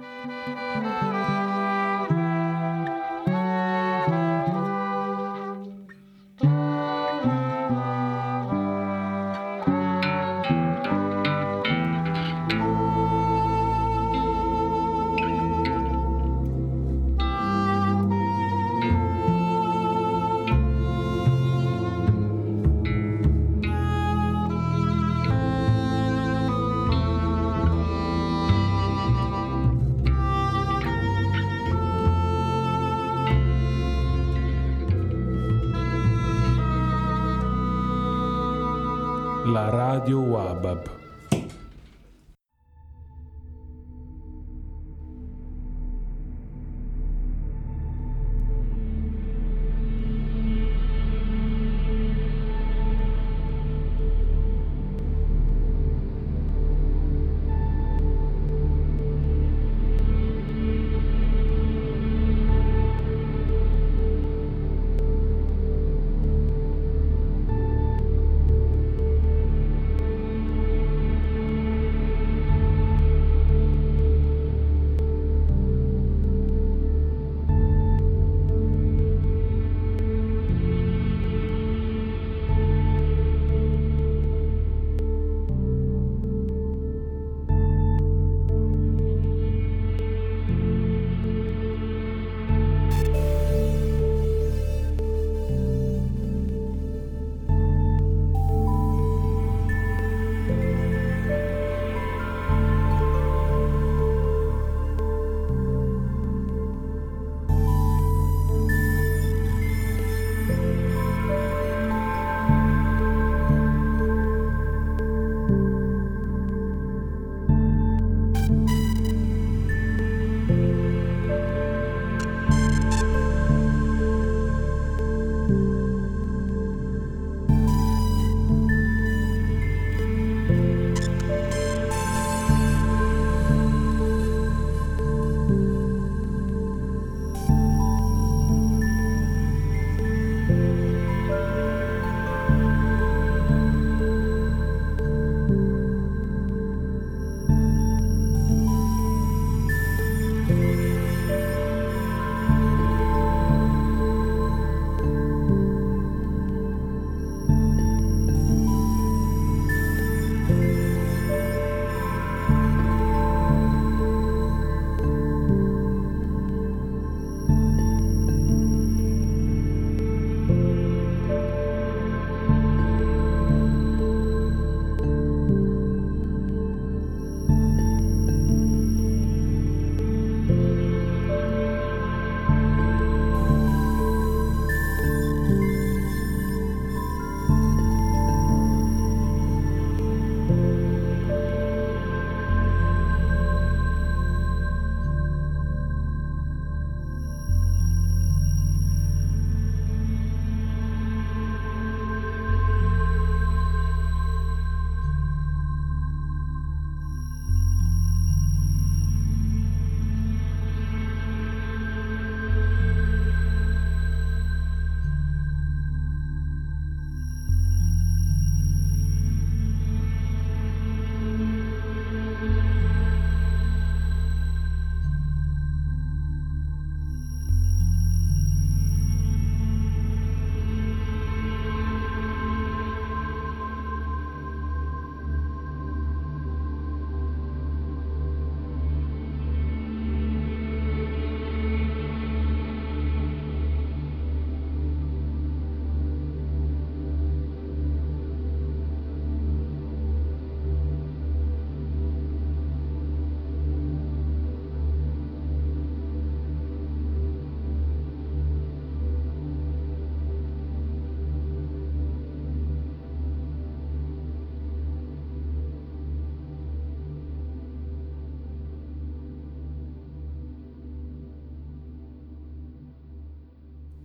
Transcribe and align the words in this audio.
La 0.00 0.69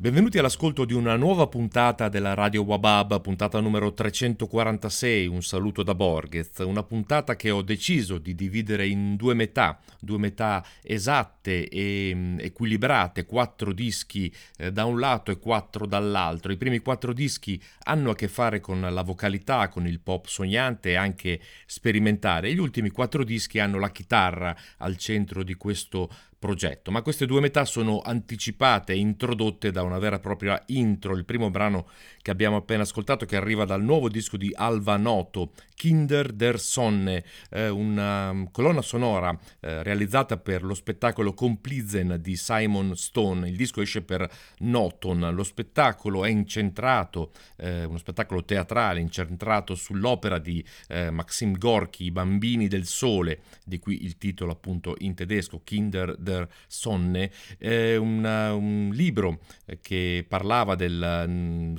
Benvenuti 0.05 0.37
all'ascolto 0.37 0.85
di 0.85 0.93
una 0.93 1.15
nuova 1.15 1.47
puntata 1.47 2.09
della 2.09 2.35
Radio 2.35 2.61
Wabab, 2.61 3.21
puntata 3.21 3.59
numero 3.59 3.91
346, 3.91 5.25
un 5.25 5.41
saluto 5.41 5.81
da 5.81 5.95
Borghez, 5.95 6.59
una 6.59 6.83
puntata 6.83 7.35
che 7.35 7.49
ho 7.49 7.63
deciso 7.63 8.19
di 8.19 8.35
dividere 8.35 8.85
in 8.85 9.15
due 9.15 9.33
metà, 9.33 9.79
due 9.99 10.19
metà 10.19 10.63
esatte 10.83 11.67
e 11.67 12.11
mm, 12.13 12.37
equilibrate, 12.39 13.25
quattro 13.25 13.73
dischi 13.73 14.31
eh, 14.57 14.71
da 14.71 14.85
un 14.85 14.99
lato 14.99 15.31
e 15.31 15.39
quattro 15.39 15.87
dall'altro. 15.87 16.51
I 16.51 16.57
primi 16.57 16.77
quattro 16.81 17.11
dischi 17.11 17.59
hanno 17.85 18.11
a 18.11 18.15
che 18.15 18.27
fare 18.27 18.59
con 18.59 18.81
la 18.81 19.01
vocalità, 19.01 19.69
con 19.69 19.87
il 19.87 20.01
pop 20.01 20.27
sognante 20.27 20.91
e 20.91 20.95
anche 20.97 21.41
sperimentare, 21.65 22.53
gli 22.53 22.59
ultimi 22.59 22.91
quattro 22.91 23.23
dischi 23.23 23.57
hanno 23.57 23.79
la 23.79 23.89
chitarra 23.89 24.55
al 24.77 24.97
centro 24.97 25.41
di 25.41 25.55
questo 25.55 26.11
progetto, 26.45 26.91
ma 26.91 27.01
queste 27.01 27.25
due 27.25 27.41
metà 27.41 27.65
sono 27.65 28.01
anticipate 28.05 28.93
e 28.93 28.97
introdotte 28.97 29.71
da 29.71 29.81
una 29.81 29.97
vera 29.97 30.17
e 30.17 30.19
propria 30.19 30.61
intro, 30.67 31.15
il 31.15 31.25
primo 31.25 31.49
brano 31.49 31.87
che 32.21 32.29
abbiamo 32.29 32.57
appena 32.57 32.83
ascoltato 32.83 33.25
che 33.25 33.35
arriva 33.35 33.65
dal 33.65 33.81
nuovo 33.81 34.09
disco 34.09 34.37
di 34.37 34.51
Alva 34.55 34.95
Noto, 34.95 35.53
Kinder 35.73 36.31
der 36.31 36.59
Sonne, 36.59 37.23
eh, 37.49 37.69
una 37.69 38.29
um, 38.29 38.51
colonna 38.51 38.83
sonora 38.83 39.35
eh, 39.59 39.81
realizzata 39.81 40.37
per 40.37 40.63
lo 40.63 40.75
spettacolo 40.75 41.33
Complizen 41.33 42.19
di 42.21 42.35
Simon 42.35 42.95
Stone. 42.95 43.49
Il 43.49 43.55
disco 43.55 43.81
esce 43.81 44.03
per 44.03 44.29
Noton, 44.59 45.31
lo 45.33 45.43
spettacolo 45.43 46.25
è 46.25 46.29
incentrato, 46.29 47.31
eh, 47.57 47.85
uno 47.85 47.97
spettacolo 47.97 48.43
teatrale 48.45 48.99
incentrato 48.99 49.73
sull'opera 49.73 50.37
di 50.37 50.63
eh, 50.89 51.09
Maxim 51.09 51.57
Gorky, 51.57 52.05
I 52.05 52.11
bambini 52.11 52.67
del 52.67 52.85
sole, 52.85 53.41
di 53.63 53.79
cui 53.79 54.03
il 54.03 54.19
titolo 54.19 54.51
appunto 54.51 54.95
in 54.99 55.15
tedesco, 55.15 55.61
Kinder 55.63 56.15
der 56.17 56.34
der 56.35 56.47
Sonne, 56.67 57.31
eh, 57.57 57.95
una, 57.97 58.53
un 58.53 58.91
libro 58.93 59.39
che 59.81 60.25
parlava 60.27 60.75
del, 60.75 61.25
mm, 61.27 61.75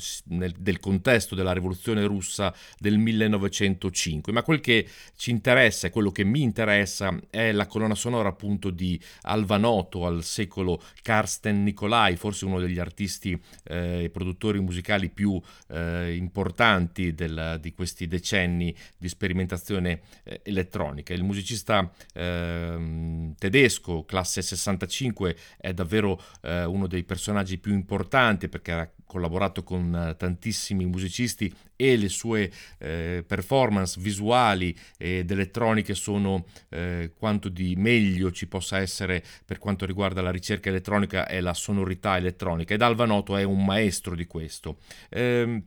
del 0.58 0.80
contesto 0.80 1.34
della 1.34 1.52
rivoluzione 1.52 2.04
russa 2.04 2.54
del 2.78 2.98
1905, 2.98 4.32
ma 4.32 4.42
quel 4.42 4.60
che 4.60 4.88
ci 5.16 5.30
interessa, 5.30 5.90
quello 5.90 6.10
che 6.10 6.24
mi 6.24 6.42
interessa 6.42 7.16
è 7.30 7.52
la 7.52 7.66
colonna 7.66 7.94
sonora 7.94 8.28
appunto 8.28 8.70
di 8.70 9.00
Alvanoto 9.22 10.06
al 10.06 10.22
secolo 10.22 10.82
Karsten 11.02 11.62
Nicolai, 11.62 12.16
forse 12.16 12.44
uno 12.44 12.60
degli 12.60 12.78
artisti 12.78 13.40
eh, 13.64 13.76
e 13.76 14.04
eh, 14.04 14.10
produttori 14.10 14.60
musicali 14.60 15.10
più 15.10 15.40
eh, 15.68 16.14
importanti 16.14 17.14
del, 17.14 17.58
di 17.60 17.72
questi 17.72 18.06
decenni 18.06 18.74
di 18.96 19.08
sperimentazione 19.08 20.00
eh, 20.24 20.40
elettronica. 20.44 21.12
Il 21.12 21.22
musicista 21.22 21.90
ehm, 22.14 23.34
tedesco, 23.38 24.04
classe 24.04 24.40
65 24.46 25.36
è 25.58 25.72
davvero 25.72 26.22
eh, 26.42 26.64
uno 26.64 26.86
dei 26.86 27.04
personaggi 27.04 27.58
più 27.58 27.72
importanti 27.72 28.48
perché 28.48 28.72
ha 28.72 28.90
collaborato 29.06 29.62
con 29.62 29.94
eh, 29.94 30.16
tantissimi 30.16 30.84
musicisti 30.84 31.52
e 31.76 31.96
le 31.96 32.08
sue 32.08 32.50
eh, 32.78 33.24
performance 33.26 34.00
visuali 34.00 34.76
ed 34.96 35.30
elettroniche 35.30 35.94
sono 35.94 36.46
eh, 36.70 37.12
quanto 37.16 37.48
di 37.48 37.74
meglio 37.76 38.32
ci 38.32 38.46
possa 38.46 38.78
essere 38.78 39.22
per 39.44 39.58
quanto 39.58 39.86
riguarda 39.86 40.22
la 40.22 40.30
ricerca 40.30 40.68
elettronica 40.68 41.26
e 41.28 41.40
la 41.40 41.54
sonorità 41.54 42.16
elettronica 42.16 42.74
ed 42.74 42.82
Alva 42.82 43.04
Noto 43.04 43.36
è 43.36 43.42
un 43.42 43.64
maestro 43.64 44.14
di 44.14 44.26
questo. 44.26 44.78
Eh, 45.08 45.62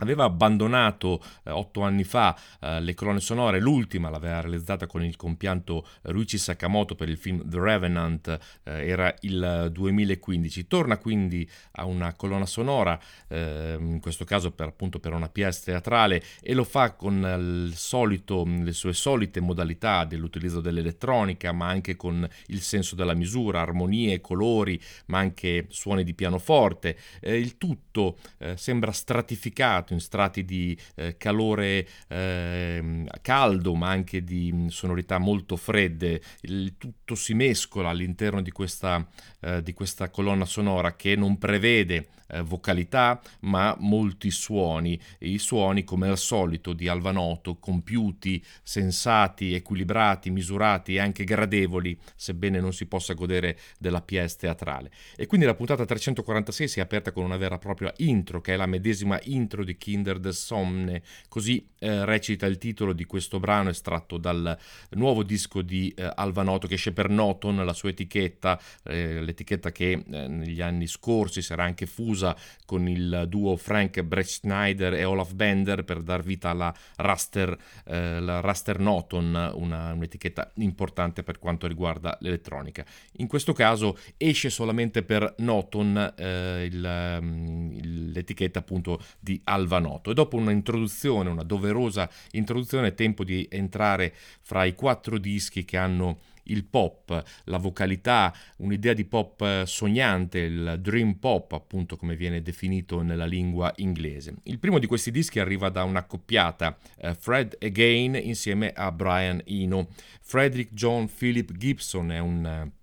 Aveva 0.00 0.24
abbandonato 0.24 1.22
eh, 1.44 1.50
otto 1.50 1.82
anni 1.82 2.04
fa 2.04 2.36
eh, 2.60 2.80
le 2.80 2.94
colonne 2.94 3.20
sonore, 3.20 3.60
l'ultima 3.60 4.10
l'aveva 4.10 4.40
realizzata 4.40 4.86
con 4.86 5.02
il 5.02 5.16
compianto 5.16 5.86
Ruichi 6.02 6.38
Sakamoto 6.38 6.94
per 6.94 7.08
il 7.08 7.16
film 7.16 7.48
The 7.48 7.58
Revenant, 7.58 8.28
eh, 8.64 8.88
era 8.88 9.14
il 9.20 9.68
2015. 9.72 10.66
Torna 10.66 10.98
quindi 10.98 11.48
a 11.72 11.84
una 11.84 12.14
colonna 12.14 12.46
sonora, 12.46 12.98
eh, 13.28 13.76
in 13.78 14.00
questo 14.00 14.24
caso 14.24 14.52
per, 14.52 14.68
appunto 14.68 14.98
per 14.98 15.12
una 15.12 15.28
pièce 15.28 15.62
teatrale, 15.64 16.22
e 16.40 16.54
lo 16.54 16.64
fa 16.64 16.92
con 16.92 17.70
solito, 17.74 18.44
le 18.44 18.72
sue 18.72 18.92
solite 18.92 19.40
modalità 19.40 20.04
dell'utilizzo 20.04 20.60
dell'elettronica, 20.60 21.52
ma 21.52 21.68
anche 21.68 21.96
con 21.96 22.26
il 22.46 22.60
senso 22.60 22.94
della 22.94 23.14
misura, 23.14 23.60
armonie, 23.60 24.20
colori, 24.20 24.80
ma 25.06 25.18
anche 25.18 25.66
suoni 25.68 26.04
di 26.04 26.14
pianoforte. 26.14 26.96
Eh, 27.20 27.38
il 27.38 27.58
tutto 27.58 28.18
eh, 28.38 28.56
sembra 28.56 28.92
stratificato 28.92 29.89
in 29.92 30.00
strati 30.00 30.44
di 30.44 30.76
eh, 30.96 31.16
calore 31.16 31.86
eh, 32.08 33.04
caldo, 33.22 33.74
ma 33.74 33.88
anche 33.88 34.22
di 34.24 34.50
mm, 34.52 34.66
sonorità 34.68 35.18
molto 35.18 35.56
fredde. 35.56 36.20
Il 36.42 36.76
tutto 36.78 37.14
si 37.14 37.34
mescola 37.34 37.90
all'interno 37.90 38.42
di 38.42 38.50
questa, 38.50 39.06
eh, 39.40 39.62
di 39.62 39.72
questa 39.72 40.10
colonna 40.10 40.44
sonora 40.44 40.94
che 40.94 41.16
non 41.16 41.38
prevede 41.38 42.08
eh, 42.30 42.42
vocalità, 42.42 43.20
ma 43.40 43.76
molti 43.78 44.30
suoni. 44.30 45.00
I 45.18 45.38
suoni, 45.38 45.84
come 45.84 46.08
al 46.08 46.18
solito, 46.18 46.72
di 46.72 46.88
Alvanoto, 46.88 47.56
compiuti, 47.58 48.42
sensati, 48.62 49.54
equilibrati, 49.54 50.30
misurati 50.30 50.94
e 50.94 51.00
anche 51.00 51.24
gradevoli, 51.24 51.98
sebbene 52.14 52.60
non 52.60 52.72
si 52.72 52.86
possa 52.86 53.14
godere 53.14 53.58
della 53.78 54.00
pièce 54.00 54.36
teatrale. 54.38 54.90
E 55.16 55.26
quindi 55.26 55.46
la 55.46 55.54
puntata 55.54 55.84
346 55.84 56.68
si 56.68 56.78
è 56.78 56.82
aperta 56.82 57.12
con 57.12 57.24
una 57.24 57.36
vera 57.36 57.56
e 57.56 57.58
propria 57.58 57.92
intro, 57.98 58.40
che 58.40 58.54
è 58.54 58.56
la 58.56 58.66
medesima 58.66 59.18
intro 59.24 59.64
di 59.64 59.76
Kinder 59.80 60.18
des 60.18 60.38
Somne, 60.44 61.02
così 61.28 61.66
eh, 61.78 62.04
recita 62.04 62.44
il 62.44 62.58
titolo 62.58 62.92
di 62.92 63.04
questo 63.04 63.40
brano 63.40 63.70
estratto 63.70 64.18
dal 64.18 64.56
nuovo 64.90 65.22
disco 65.22 65.62
di 65.62 65.92
eh, 65.96 66.08
Alvanoto 66.14 66.66
che 66.66 66.74
esce 66.74 66.92
per 66.92 67.08
Noton, 67.08 67.64
la 67.64 67.72
sua 67.72 67.88
etichetta, 67.88 68.60
eh, 68.84 69.22
l'etichetta 69.22 69.72
che 69.72 69.92
eh, 69.92 70.28
negli 70.28 70.60
anni 70.60 70.86
scorsi 70.86 71.40
si 71.40 71.52
era 71.52 71.64
anche 71.64 71.86
fusa 71.86 72.36
con 72.66 72.86
il 72.86 73.24
duo 73.28 73.56
Frank 73.56 74.02
Brecht-Schneider 74.02 74.92
e 74.92 75.04
Olaf 75.04 75.32
Bender 75.32 75.82
per 75.84 76.02
dar 76.02 76.22
vita 76.22 76.50
alla 76.50 76.72
Raster, 76.96 77.56
eh, 77.86 78.20
la 78.20 78.40
Raster 78.40 78.78
Noton, 78.78 79.52
una, 79.54 79.94
un'etichetta 79.94 80.52
importante 80.56 81.22
per 81.22 81.38
quanto 81.38 81.66
riguarda 81.66 82.18
l'elettronica. 82.20 82.84
In 83.16 83.26
questo 83.26 83.54
caso 83.54 83.98
esce 84.18 84.50
solamente 84.50 85.02
per 85.02 85.34
Noton 85.38 86.12
eh, 86.16 86.68
il, 86.70 87.18
mm, 87.22 88.12
l'etichetta 88.12 88.58
appunto 88.58 89.02
di 89.18 89.40
Alvanoto 89.44 89.59
Alvanoto. 89.60 90.10
E 90.10 90.14
dopo 90.14 90.36
un'introduzione, 90.36 91.30
una 91.30 91.44
doverosa 91.44 92.10
introduzione, 92.32 92.88
è 92.88 92.94
tempo 92.94 93.24
di 93.24 93.46
entrare 93.50 94.12
fra 94.40 94.64
i 94.64 94.74
quattro 94.74 95.18
dischi 95.18 95.64
che 95.64 95.76
hanno 95.76 96.18
il 96.44 96.64
pop, 96.64 97.22
la 97.44 97.58
vocalità, 97.58 98.34
un'idea 98.56 98.92
di 98.92 99.04
pop 99.04 99.64
sognante, 99.64 100.38
il 100.38 100.78
dream 100.80 101.14
pop 101.14 101.52
appunto 101.52 101.96
come 101.96 102.16
viene 102.16 102.42
definito 102.42 103.02
nella 103.02 103.26
lingua 103.26 103.72
inglese. 103.76 104.34
Il 104.44 104.58
primo 104.58 104.78
di 104.78 104.86
questi 104.86 105.10
dischi 105.10 105.38
arriva 105.38 105.68
da 105.68 105.84
un'accoppiata, 105.84 106.76
uh, 107.02 107.14
Fred 107.14 107.56
Again 107.60 108.16
insieme 108.16 108.72
a 108.72 108.90
Brian 108.92 109.40
Eno. 109.46 109.88
Frederick 110.20 110.72
John 110.74 111.08
Philip 111.08 111.56
Gibson 111.56 112.12
è 112.12 112.18
un 112.18 112.62
uh, 112.66 112.79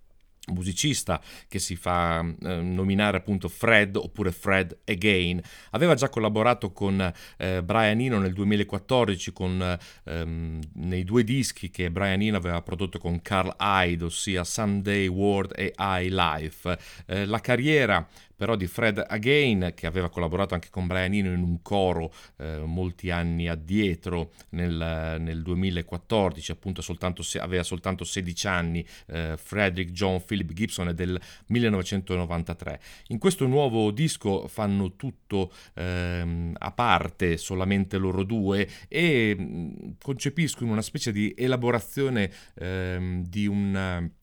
musicista 0.47 1.21
che 1.47 1.59
si 1.59 1.75
fa 1.75 2.19
eh, 2.19 2.61
nominare 2.61 3.17
appunto 3.17 3.47
Fred 3.47 3.95
oppure 3.95 4.31
Fred 4.31 4.77
Again. 4.85 5.41
Aveva 5.71 5.95
già 5.95 6.09
collaborato 6.09 6.71
con 6.71 7.13
eh, 7.37 7.63
Brian 7.63 7.99
Eno 7.99 8.19
nel 8.19 8.33
2014 8.33 9.33
con, 9.33 9.77
ehm, 10.03 10.59
nei 10.73 11.03
due 11.03 11.23
dischi 11.23 11.69
che 11.69 11.91
Brian 11.91 12.21
Eno 12.21 12.37
aveva 12.37 12.61
prodotto 12.61 12.99
con 12.99 13.21
Carl 13.21 13.55
Hyde 13.59 14.05
ossia 14.05 14.43
Someday 14.43 15.07
World 15.07 15.53
e 15.55 15.73
I 15.77 16.07
Life. 16.09 16.77
Eh, 17.05 17.25
la 17.25 17.39
carriera 17.39 18.07
però 18.37 18.55
di 18.55 18.67
Fred 18.67 19.03
Again, 19.05 19.73
che 19.75 19.87
aveva 19.87 20.09
collaborato 20.09 20.53
anche 20.53 20.69
con 20.69 20.87
Brian 20.87 21.13
Eno 21.13 21.33
in 21.33 21.41
un 21.41 21.61
coro 21.61 22.13
eh, 22.37 22.59
molti 22.59 23.09
anni 23.09 23.49
addietro, 23.49 24.31
nel, 24.49 25.17
nel 25.19 25.41
2014, 25.41 26.51
appunto 26.51 26.81
soltanto, 26.81 27.23
aveva 27.39 27.63
soltanto 27.63 28.03
16 28.03 28.47
anni, 28.47 28.85
eh, 29.07 29.35
Frederick 29.37 29.91
John 29.91 30.23
Philip 30.23 30.53
Gibson 30.53 30.89
è 30.89 30.93
del 30.93 31.19
1993. 31.47 32.79
In 33.07 33.17
questo 33.17 33.47
nuovo 33.47 33.89
disco 33.91 34.47
fanno 34.47 34.95
tutto 34.95 35.51
ehm, 35.73 36.53
a 36.57 36.71
parte, 36.71 37.37
solamente 37.37 37.97
loro 37.97 38.23
due, 38.23 38.69
e 38.87 39.35
mm, 39.37 39.69
concepiscono 39.99 40.71
una 40.71 40.83
specie 40.83 41.11
di 41.11 41.33
elaborazione 41.35 42.31
ehm, 42.55 43.23
di 43.25 43.47
un 43.47 44.15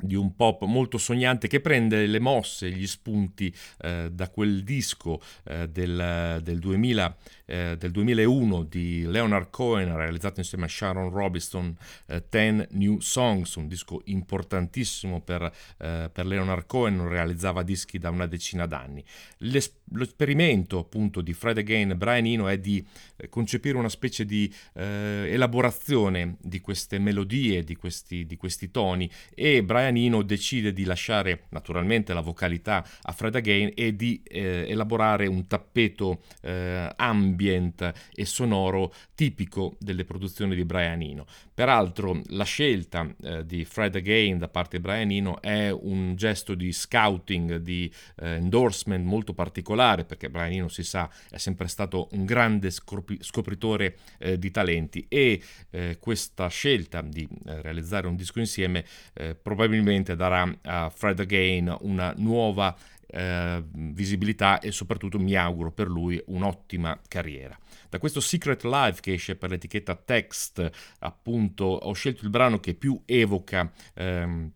di 0.00 0.16
un 0.16 0.34
pop 0.34 0.64
molto 0.64 0.98
sognante 0.98 1.46
che 1.46 1.60
prende 1.60 2.06
le 2.06 2.18
mosse, 2.18 2.68
gli 2.70 2.86
spunti 2.86 3.54
eh, 3.78 4.10
da 4.10 4.28
quel 4.28 4.64
disco 4.64 5.20
eh, 5.44 5.68
del, 5.68 6.40
del, 6.42 6.58
2000, 6.58 7.16
eh, 7.46 7.76
del, 7.78 7.92
2001 7.92 8.64
di 8.64 9.04
Leonard 9.06 9.50
Cohen 9.50 9.94
realizzato 9.96 10.40
insieme 10.40 10.64
a 10.64 10.68
Sharon 10.68 11.10
Robinson, 11.10 11.76
eh, 12.06 12.28
Ten 12.28 12.66
New 12.72 12.98
Songs, 12.98 13.54
un 13.54 13.68
disco 13.68 14.02
importantissimo 14.06 15.20
per, 15.20 15.42
eh, 15.78 16.10
per, 16.12 16.26
Leonard 16.26 16.66
Cohen, 16.66 17.06
realizzava 17.06 17.62
dischi 17.62 17.98
da 17.98 18.10
una 18.10 18.26
decina 18.26 18.66
d'anni. 18.66 19.04
L'es- 19.38 19.76
l'esperimento 19.92 20.78
appunto 20.78 21.20
di 21.20 21.32
Fred 21.32 21.58
Again 21.58 21.90
e 21.90 21.96
Brian 21.96 22.26
Eno 22.26 22.48
è 22.48 22.58
di 22.58 22.84
eh, 23.16 23.28
concepire 23.28 23.76
una 23.76 23.88
specie 23.88 24.24
di 24.24 24.52
elaborazione 24.74 26.36
di 26.40 26.60
queste 26.60 26.98
melodie, 26.98 27.62
di 27.64 27.76
questi, 27.76 28.26
di 28.26 28.36
questi 28.36 28.70
toni 28.70 29.10
e 29.34 29.62
Brian 29.62 29.83
Brian 29.84 29.96
Eno 29.96 30.22
decide 30.22 30.72
di 30.72 30.84
lasciare 30.84 31.44
naturalmente 31.50 32.14
la 32.14 32.20
vocalità 32.20 32.86
a 33.02 33.12
Fred 33.12 33.34
Again 33.34 33.72
e 33.74 33.94
di 33.94 34.22
eh, 34.24 34.64
elaborare 34.68 35.26
un 35.26 35.46
tappeto 35.46 36.22
eh, 36.40 36.90
ambient 36.96 37.92
e 38.14 38.24
sonoro 38.24 38.92
tipico 39.14 39.76
delle 39.78 40.04
produzioni 40.04 40.54
di 40.54 40.64
Brian 40.64 41.02
Eno. 41.02 41.26
Peraltro 41.54 42.20
la 42.30 42.42
scelta 42.42 43.08
eh, 43.22 43.46
di 43.46 43.64
Fred 43.64 43.94
Again 43.94 44.38
da 44.38 44.48
parte 44.48 44.78
di 44.78 44.82
Brian 44.82 45.12
Eno 45.12 45.40
è 45.40 45.70
un 45.70 46.16
gesto 46.16 46.56
di 46.56 46.72
scouting, 46.72 47.58
di 47.58 47.88
eh, 48.16 48.30
endorsement 48.30 49.04
molto 49.04 49.34
particolare 49.34 50.04
perché 50.04 50.28
Brian 50.30 50.50
Eno 50.50 50.68
si 50.68 50.82
sa 50.82 51.08
è 51.30 51.38
sempre 51.38 51.68
stato 51.68 52.08
un 52.10 52.24
grande 52.24 52.70
scopri- 52.70 53.22
scopritore 53.22 53.98
eh, 54.18 54.36
di 54.36 54.50
talenti. 54.50 55.06
E 55.08 55.40
eh, 55.70 55.98
questa 56.00 56.48
scelta 56.48 57.02
di 57.02 57.22
eh, 57.46 57.62
realizzare 57.62 58.08
un 58.08 58.16
disco 58.16 58.40
insieme 58.40 58.84
eh, 59.12 59.36
probabilmente 59.36 60.16
darà 60.16 60.52
a 60.62 60.90
Fred 60.90 61.20
Again 61.20 61.72
una 61.82 62.12
nuova 62.16 62.76
eh, 63.14 63.62
visibilità 63.72 64.58
e 64.58 64.72
soprattutto 64.72 65.18
mi 65.18 65.36
auguro 65.36 65.70
per 65.70 65.88
lui 65.88 66.20
un'ottima 66.26 67.00
carriera. 67.06 67.56
Da 67.88 67.98
questo 67.98 68.20
Secret 68.20 68.64
Life 68.64 69.00
che 69.00 69.12
esce 69.12 69.36
per 69.36 69.50
l'etichetta 69.50 69.94
Text, 69.94 70.68
appunto, 70.98 71.64
ho 71.64 71.92
scelto 71.92 72.24
il 72.24 72.30
brano 72.30 72.58
che 72.58 72.74
più 72.74 73.00
evoca 73.04 73.72
ehm, 73.94 74.50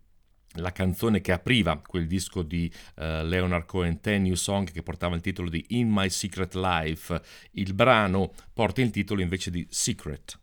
la 0.55 0.73
canzone 0.73 1.21
che 1.21 1.31
apriva 1.31 1.81
quel 1.87 2.09
disco 2.09 2.43
di 2.43 2.69
uh, 2.97 3.23
Leonard 3.23 3.67
Cohen, 3.67 4.01
Ten 4.01 4.23
New 4.23 4.35
Song, 4.35 4.69
che 4.69 4.83
portava 4.83 5.15
il 5.15 5.21
titolo 5.21 5.49
di 5.49 5.65
In 5.69 5.89
My 5.91 6.09
Secret 6.11 6.55
Life. 6.55 7.21
Il 7.53 7.75
brano 7.75 8.33
porta 8.53 8.81
il 8.81 8.91
titolo 8.91 9.21
invece 9.21 9.53
di 9.53 9.65
Secret. 9.71 10.39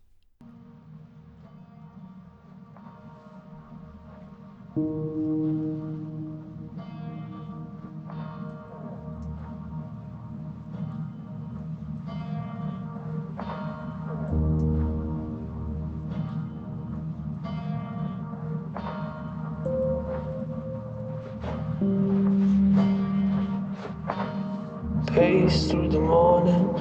Pace 25.15 25.71
through 25.71 25.87
the 25.87 25.99
morning. 26.01 26.75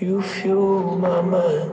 You 0.00 0.22
fuel 0.22 0.96
my 0.96 1.20
mind. 1.20 1.70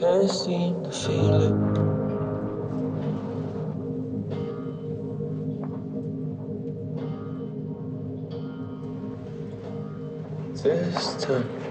Can't 0.00 0.28
seem 0.28 0.82
to 0.82 0.90
feel 0.90 1.42
it. 1.42 1.81
Time. 11.22 11.61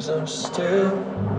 Cause 0.00 0.08
I'm 0.08 0.26
still 0.26 1.29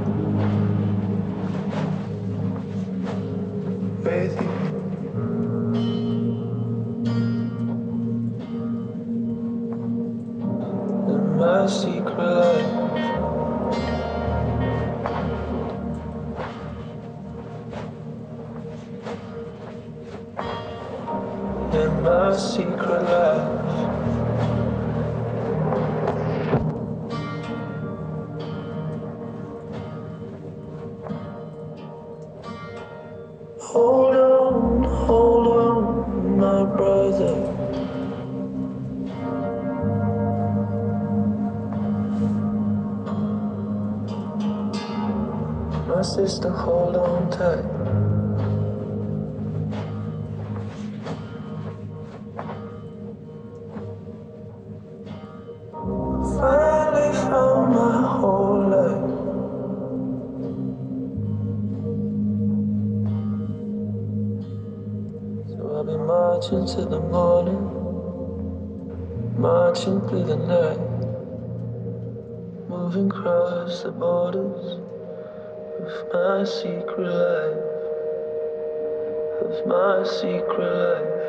my 79.66 80.04
secret 80.04 80.60
life. 80.60 81.22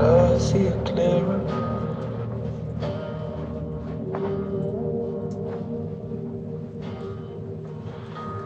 I 0.00 0.38
see 0.38 0.66
it 0.66 0.86
clearer. 0.86 1.40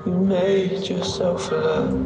You 0.06 0.12
made 0.12 0.88
yourself 0.88 1.50
alive. 1.52 2.03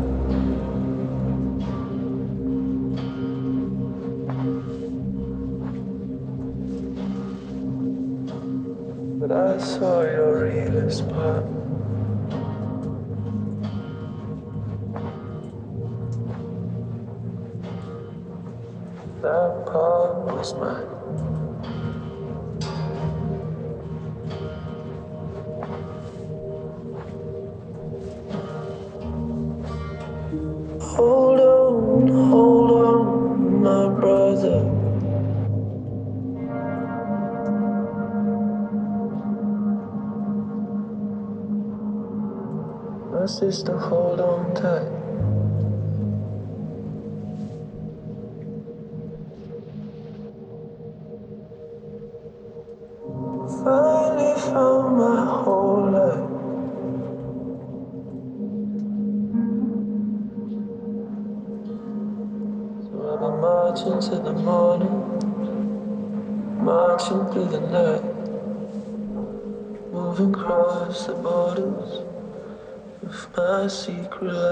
My 43.28 43.35
sister, 43.35 43.76
hold 43.76 44.20
on 44.20 44.54
tight. 44.54 44.98
和 74.20 74.48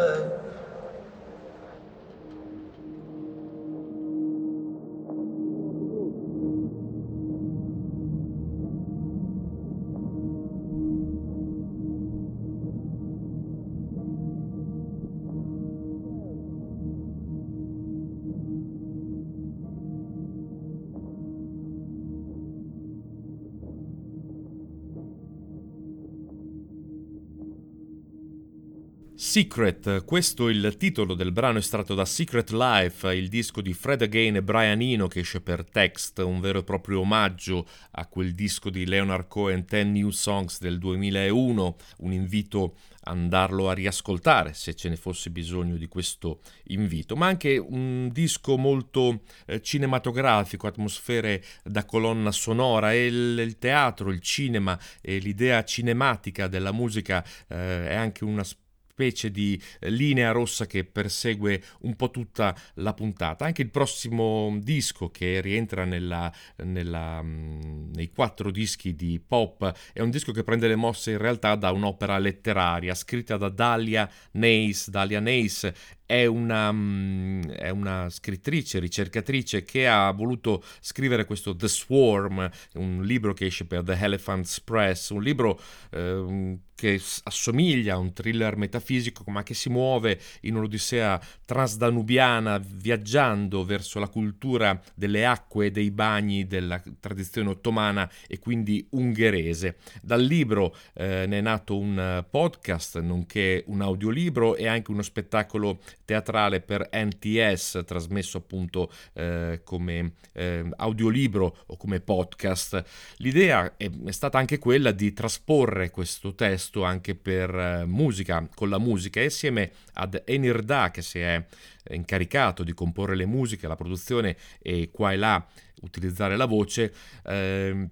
Secret, 29.37 30.03
questo 30.07 30.49
è 30.49 30.51
il 30.51 30.79
titolo 30.79 31.13
del 31.13 31.31
brano 31.31 31.59
estratto 31.59 31.95
da 31.95 32.07
Secret 32.07 32.53
Life, 32.53 33.13
il 33.13 33.29
disco 33.29 33.61
di 33.61 33.75
Fred 33.75 34.01
Again 34.01 34.37
e 34.37 34.43
Brian 34.43 34.81
Eno 34.81 35.09
che 35.09 35.21
esce 35.21 35.43
per 35.43 35.63
Text, 35.63 36.21
un 36.21 36.41
vero 36.41 36.61
e 36.61 36.65
proprio 36.65 37.01
omaggio 37.01 37.67
a 37.91 38.07
quel 38.07 38.35
disco 38.35 38.71
di 38.71 38.87
Leonard 38.87 39.29
Cohen 39.29 39.67
10 39.69 39.91
New 39.91 40.09
Songs 40.09 40.59
del 40.59 40.79
2001, 40.79 41.77
un 41.99 42.13
invito 42.13 42.77
a 43.03 43.11
andarlo 43.11 43.69
a 43.69 43.75
riascoltare 43.75 44.55
se 44.55 44.73
ce 44.73 44.89
ne 44.89 44.97
fosse 44.97 45.29
bisogno 45.29 45.77
di 45.77 45.87
questo 45.87 46.41
invito, 46.69 47.15
ma 47.15 47.27
anche 47.27 47.59
un 47.59 48.09
disco 48.11 48.57
molto 48.57 49.21
eh, 49.45 49.61
cinematografico, 49.61 50.67
atmosfere 50.67 51.45
da 51.63 51.85
colonna 51.85 52.33
sonora 52.33 52.95
e 52.95 53.05
il, 53.05 53.39
il, 53.39 53.59
teatro, 53.59 54.09
il 54.09 54.21
cinema 54.21 54.81
e 55.03 55.19
l'idea 55.19 55.63
cinematica 55.63 56.47
della 56.47 56.73
musica 56.73 57.23
eh, 57.49 57.89
è 57.89 57.95
anche 57.95 58.25
una 58.25 58.43
specie 58.43 58.65
specie 58.97 59.31
di 59.31 59.61
eh, 59.79 59.91
linea 59.91 60.31
rossa 60.31 60.65
che 60.65 60.85
persegue 60.85 61.63
un 61.81 61.97
po' 61.97 62.11
tutta 62.11 62.57
la 62.77 62.95
puntata. 62.95 63.45
Anche 63.45 63.61
il 63.61 63.71
prossimo 63.71 64.57
disco 64.59 65.11
che 65.11 65.43
rientra 65.43 65.85
nella, 65.85 66.33
nella, 66.65 67.21
mm, 67.23 67.93
nei 67.93 68.11
quattro 68.11 68.51
dischi 68.51 68.95
di 68.95 69.21
pop 69.21 69.71
è 69.93 70.01
un 70.01 70.09
disco 70.09 70.33
che 70.33 70.43
prende 70.43 70.67
le 70.67 70.77
mosse 70.77 71.11
in 71.11 71.19
realtà 71.19 71.57
da 71.57 71.73
un'opera 71.73 72.17
letteraria 72.17 72.95
scritta 72.95 73.37
da 73.37 73.51
Dalia 73.51 74.11
Neis. 74.33 74.89
Dalia 74.89 75.21
Neis 75.21 75.71
è 76.07 76.25
una, 76.25 76.73
mm, 76.73 77.43
è 77.51 77.69
una, 77.71 78.09
scrittrice, 78.09 78.79
ricercatrice 78.79 79.65
che 79.65 79.89
ha 79.89 80.11
voluto 80.13 80.63
scrivere 80.81 81.25
questo 81.25 81.55
The 81.55 81.69
Swarm, 81.69 82.49
un 82.75 83.03
libro 83.05 83.35
che 83.35 83.47
esce 83.47 83.67
per 83.67 83.83
The 83.83 83.99
Elephant's 83.99 84.61
Press, 84.61 85.11
un 85.11 85.23
libro 85.23 85.61
eh, 85.91 86.59
che 86.77 87.01
assomiglia 87.25 87.95
a 87.95 87.99
un 87.99 88.13
thriller 88.13 88.57
metafisico 88.57 89.25
ma 89.29 89.43
che 89.43 89.55
si 89.55 89.71
muove 89.71 90.21
in 90.43 90.57
un'odissea 90.57 91.19
transdanubiana 91.47 92.59
viaggiando 92.59 93.65
verso 93.65 93.99
la 93.99 94.09
cultura 94.09 94.79
delle 94.95 95.25
acque 95.25 95.67
e 95.67 95.71
dei 95.71 95.91
bagni 95.91 96.47
della 96.47 96.81
tradizione 97.01 97.49
ottomana 97.49 98.09
e 98.29 98.39
quindi 98.39 98.87
ungherese. 98.91 99.79
Dal 100.03 100.23
libro 100.23 100.77
eh, 100.93 101.25
ne 101.27 101.39
è 101.39 101.41
nato 101.41 101.79
un 101.79 102.25
podcast 102.29 103.01
nonché 103.01 103.65
un 103.69 103.81
audiolibro 103.81 104.55
e 104.55 104.69
anche 104.69 104.91
uno 104.91 105.03
spettacolo 105.03 105.81
teatrale 106.07 106.63
per 106.63 106.89
NTS, 106.91 107.83
trasmesso 107.85 108.39
appunto 108.39 108.91
eh, 109.13 109.61
come 109.65 110.13
eh, 110.33 110.67
audiolibro 110.77 111.59
o 111.67 111.77
come 111.77 112.01
podcast. 112.01 112.83
L'idea 113.19 113.77
è, 113.77 113.91
è, 113.91 114.11
stata 114.13 114.39
anche 114.39 114.57
quella 114.59 114.93
di 114.93 115.13
trasporre 115.13 115.91
questo 115.91 116.35
testo 116.35 116.85
anche 116.85 117.15
per 117.15 117.55
eh, 117.55 117.85
musica, 117.85 118.49
con 118.55 118.71
la 118.71 118.79
musica, 118.79 119.21
e 119.21 119.27
assieme 119.27 119.73
ad 119.95 120.23
Enirda 120.25 120.91
che 120.91 121.03
si 121.03 121.19
è 121.19 121.45
incaricato 121.91 122.63
di 122.63 122.73
comporre 122.73 123.17
le 123.17 123.27
musiche, 123.27 123.69
la 123.69 123.77
produzione 123.77 124.37
e 124.63 124.91
qua 124.91 125.13
e 125.13 125.17
là 125.17 125.47
utilizzare 125.83 126.37
la 126.37 126.47
voce. 126.47 126.93
Eh, 127.25 127.89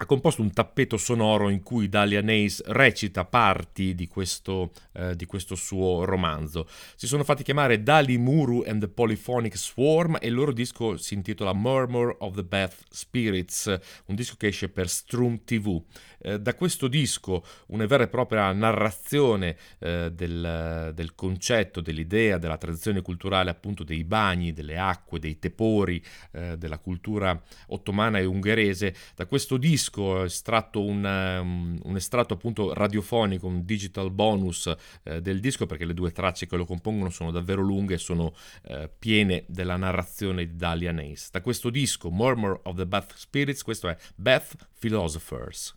ha 0.00 0.06
composto 0.06 0.42
un 0.42 0.52
tappeto 0.52 0.96
sonoro 0.96 1.48
in 1.48 1.60
cui 1.60 1.88
Dalia 1.88 2.20
Neis 2.20 2.62
recita 2.66 3.24
parti 3.24 3.96
di 3.96 4.06
questo, 4.06 4.70
eh, 4.92 5.16
di 5.16 5.26
questo, 5.26 5.56
suo 5.56 6.04
romanzo. 6.04 6.68
Si 6.94 7.08
sono 7.08 7.24
fatti 7.24 7.42
chiamare 7.42 7.82
Dali 7.82 8.16
Muru 8.16 8.62
and 8.64 8.80
the 8.80 8.88
Polyphonic 8.88 9.56
Swarm 9.56 10.16
e 10.20 10.28
il 10.28 10.34
loro 10.34 10.52
disco 10.52 10.96
si 10.96 11.14
intitola 11.14 11.52
Murmur 11.52 12.14
of 12.20 12.36
the 12.36 12.44
Beth 12.44 12.76
Spirits, 12.90 13.66
un 14.06 14.14
disco 14.14 14.36
che 14.36 14.48
esce 14.48 14.68
per 14.68 14.88
Strum 14.88 15.42
TV. 15.42 15.82
Eh, 16.20 16.40
da 16.40 16.54
questo 16.54 16.86
disco 16.86 17.44
una 17.68 17.86
vera 17.86 18.04
e 18.04 18.08
propria 18.08 18.52
narrazione 18.52 19.56
eh, 19.80 20.12
del, 20.12 20.92
del, 20.94 21.14
concetto, 21.16 21.80
dell'idea, 21.80 22.38
della 22.38 22.56
tradizione 22.56 23.02
culturale 23.02 23.50
appunto 23.50 23.82
dei 23.82 24.04
bagni, 24.04 24.52
delle 24.52 24.78
acque, 24.78 25.18
dei 25.18 25.40
tepori, 25.40 26.00
eh, 26.32 26.56
della 26.56 26.78
cultura 26.78 27.40
ottomana 27.68 28.18
e 28.18 28.24
ungherese. 28.24 28.94
Da 29.16 29.26
questo 29.26 29.56
disco 29.56 29.86
disco, 29.88 30.24
estratto 30.24 30.84
un, 30.84 31.04
um, 31.04 31.78
un, 31.82 31.96
estratto 31.96 32.34
appunto 32.34 32.74
radiofonico, 32.74 33.46
un 33.46 33.64
digital 33.64 34.10
bonus 34.10 34.72
eh, 35.02 35.20
del 35.20 35.40
disco 35.40 35.66
perché 35.66 35.84
le 35.84 35.94
due 35.94 36.12
tracce 36.12 36.46
che 36.46 36.56
lo 36.56 36.66
compongono 36.66 37.10
sono 37.10 37.30
davvero 37.30 37.62
lunghe 37.62 37.94
e 37.94 37.98
sono 37.98 38.34
eh, 38.64 38.90
piene 38.96 39.44
della 39.48 39.76
narrazione 39.76 40.46
di 40.46 40.56
Dahlia 40.56 40.92
Nace. 40.92 41.28
Da 41.32 41.40
questo 41.40 41.70
disco, 41.70 42.10
Murmur 42.10 42.60
of 42.64 42.76
the 42.76 42.86
Beth 42.86 43.14
Spirits, 43.16 43.62
questo 43.62 43.88
è 43.88 43.96
Beth 44.14 44.68
Philosophers. 44.78 45.76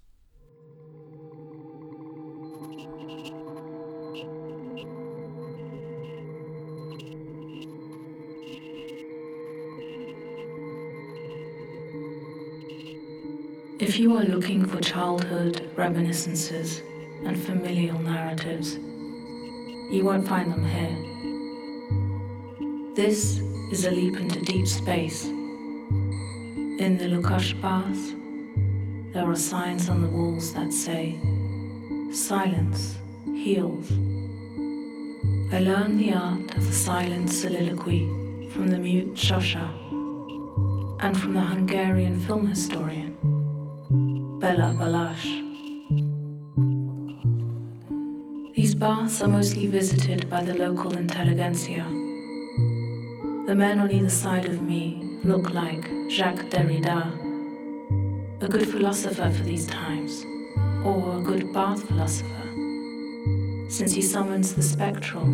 If 13.92 14.00
you 14.00 14.16
are 14.16 14.24
looking 14.24 14.66
for 14.66 14.80
childhood 14.80 15.70
reminiscences 15.76 16.82
and 17.26 17.38
familial 17.38 18.00
narratives, 18.00 18.78
you 18.78 20.04
won't 20.06 20.26
find 20.26 20.50
them 20.50 20.64
here. 20.64 20.96
This 22.96 23.42
is 23.70 23.84
a 23.84 23.92
leap 23.92 24.16
into 24.16 24.40
deep 24.46 24.66
space. 24.66 25.26
In 25.26 26.98
the 26.98 27.10
Lukash 27.10 27.52
baths, 27.62 28.14
there 29.12 29.30
are 29.30 29.36
signs 29.36 29.90
on 29.90 30.02
the 30.02 30.08
walls 30.08 30.54
that 30.54 30.72
say, 30.72 31.20
Silence 32.14 32.96
heals. 33.26 33.92
I 35.52 35.60
learned 35.60 36.00
the 36.00 36.14
art 36.14 36.56
of 36.56 36.66
the 36.66 36.72
silent 36.72 37.30
soliloquy 37.30 38.08
from 38.52 38.70
the 38.70 38.80
mute 38.80 39.16
Shosha 39.16 39.70
and 41.02 41.20
from 41.20 41.34
the 41.34 41.42
Hungarian 41.42 42.18
film 42.22 42.48
historian. 42.48 43.11
Bella 44.42 44.74
Balash. 44.76 45.28
These 48.56 48.74
baths 48.74 49.22
are 49.22 49.28
mostly 49.28 49.68
visited 49.68 50.32
by 50.32 50.44
the 50.44 50.56
local 50.56 50.98
intelligentsia. 50.98 51.84
The 53.46 53.54
men 53.54 53.80
on 53.80 53.92
either 53.92 54.10
side 54.10 54.46
of 54.46 54.64
me 54.64 55.20
look 55.24 55.52
like 55.52 55.88
Jacques 56.10 56.50
Derrida, 56.50 57.14
a 58.42 58.48
good 58.48 58.68
philosopher 58.68 59.30
for 59.30 59.44
these 59.44 59.68
times, 59.68 60.26
or 60.84 61.20
a 61.20 61.22
good 61.22 61.54
bath 61.54 61.84
philosopher, 61.84 62.50
since 63.70 63.94
he 63.94 64.02
summons 64.02 64.56
the 64.56 64.64
spectral, 64.64 65.26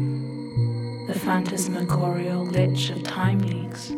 the 1.08 1.18
phantasmagoria 1.18 2.34
glitch 2.52 2.94
of 2.94 3.04
time 3.04 3.40
leaks. 3.40 3.94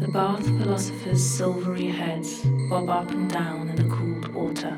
The 0.00 0.08
bath 0.08 0.44
philosophers' 0.44 1.24
silvery 1.24 1.86
heads 1.86 2.44
bob 2.68 2.88
up 2.88 3.10
and 3.10 3.30
down 3.30 3.68
in 3.68 3.76
the 3.76 3.94
cooled 3.94 4.17
water. 4.48 4.76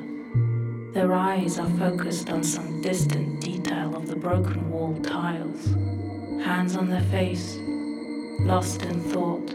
Their 0.92 1.12
eyes 1.12 1.59
are 1.59 1.70
focused 1.70 2.30
on 2.30 2.42
some 2.42 2.80
distant 2.83 3.40
detail 3.40 3.94
of 3.94 4.09
the 4.09 4.16
broken 4.16 4.68
wall 4.70 4.96
tiles. 5.02 5.66
Hands 6.44 6.76
on 6.76 6.88
their 6.88 7.02
face, 7.02 7.56
lost 8.40 8.83
in 8.83 9.00
thought. 9.00 9.54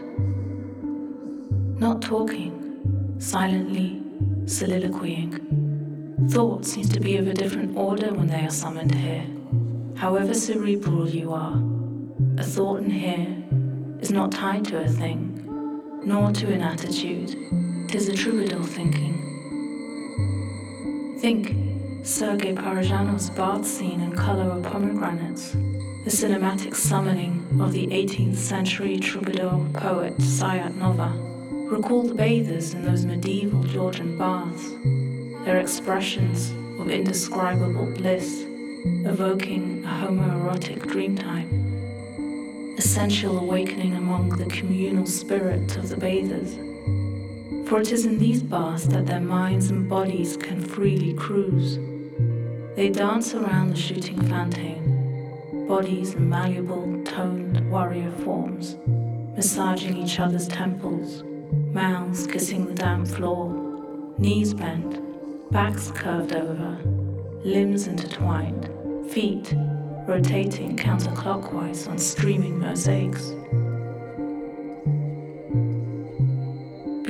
Not 1.78 2.00
talking, 2.00 3.16
silently 3.18 4.02
soliloquying. 4.44 6.30
Thought 6.30 6.64
seems 6.64 6.88
to 6.90 7.00
be 7.00 7.18
of 7.18 7.28
a 7.28 7.34
different 7.34 7.76
order 7.76 8.14
when 8.14 8.28
they 8.28 8.46
are 8.46 8.50
summoned 8.50 8.94
here. 8.94 9.26
However 9.96 10.32
cerebral 10.32 11.08
you 11.08 11.32
are, 11.34 11.60
a 12.38 12.42
thought 12.42 12.80
in 12.80 12.90
here 12.90 13.26
is 14.00 14.10
not 14.10 14.32
tied 14.32 14.64
to 14.66 14.82
a 14.82 14.88
thing, 14.88 15.42
nor 16.04 16.32
to 16.32 16.52
an 16.52 16.62
attitude. 16.62 17.36
Tis 17.88 18.08
a 18.08 18.14
troubadour 18.14 18.64
thinking. 18.64 19.15
Think 21.26 22.06
Sergei 22.06 22.52
Parajanov's 22.52 23.30
bath 23.30 23.66
scene 23.66 24.00
in 24.00 24.12
Color 24.14 24.48
of 24.48 24.62
Pomegranates, 24.62 25.54
the 26.04 26.10
cinematic 26.10 26.76
summoning 26.76 27.44
of 27.60 27.72
the 27.72 27.88
18th 27.88 28.36
century 28.36 29.00
troubadour 29.00 29.66
poet 29.72 30.16
Sayat 30.18 30.76
Nova. 30.76 31.12
Recall 31.68 32.04
the 32.04 32.14
bathers 32.14 32.74
in 32.74 32.84
those 32.84 33.04
medieval 33.04 33.64
Georgian 33.64 34.16
baths, 34.16 34.70
their 35.44 35.58
expressions 35.58 36.52
of 36.80 36.90
indescribable 36.90 37.86
bliss, 37.86 38.44
evoking 39.04 39.84
a 39.84 39.88
homoerotic 39.88 40.78
dreamtime, 40.82 41.48
essential 42.78 43.36
awakening 43.40 43.96
among 43.96 44.28
the 44.28 44.46
communal 44.46 45.06
spirit 45.06 45.76
of 45.76 45.88
the 45.88 45.96
bathers. 45.96 46.56
For 47.66 47.80
it 47.80 47.90
is 47.90 48.06
in 48.06 48.18
these 48.18 48.44
baths 48.44 48.86
that 48.86 49.06
their 49.06 49.20
minds 49.20 49.70
and 49.70 49.88
bodies 49.88 50.36
can 50.36 50.60
freely 50.60 51.12
cruise. 51.14 51.78
They 52.76 52.90
dance 52.90 53.34
around 53.34 53.70
the 53.70 53.76
shooting 53.76 54.20
fountain, 54.28 55.66
bodies 55.66 56.14
in 56.14 56.28
malleable, 56.28 57.02
toned 57.04 57.68
warrior 57.68 58.12
forms, 58.12 58.76
massaging 59.34 59.96
each 59.96 60.20
other's 60.20 60.46
temples, 60.46 61.24
mouths 61.72 62.28
kissing 62.28 62.66
the 62.66 62.74
damp 62.74 63.08
floor, 63.08 64.14
knees 64.16 64.54
bent, 64.54 65.02
backs 65.50 65.90
curved 65.90 66.36
over, 66.36 66.78
limbs 67.42 67.88
intertwined, 67.88 68.70
feet 69.10 69.52
rotating 70.06 70.76
counterclockwise 70.76 71.88
on 71.88 71.98
streaming 71.98 72.60
mosaics. 72.60 73.32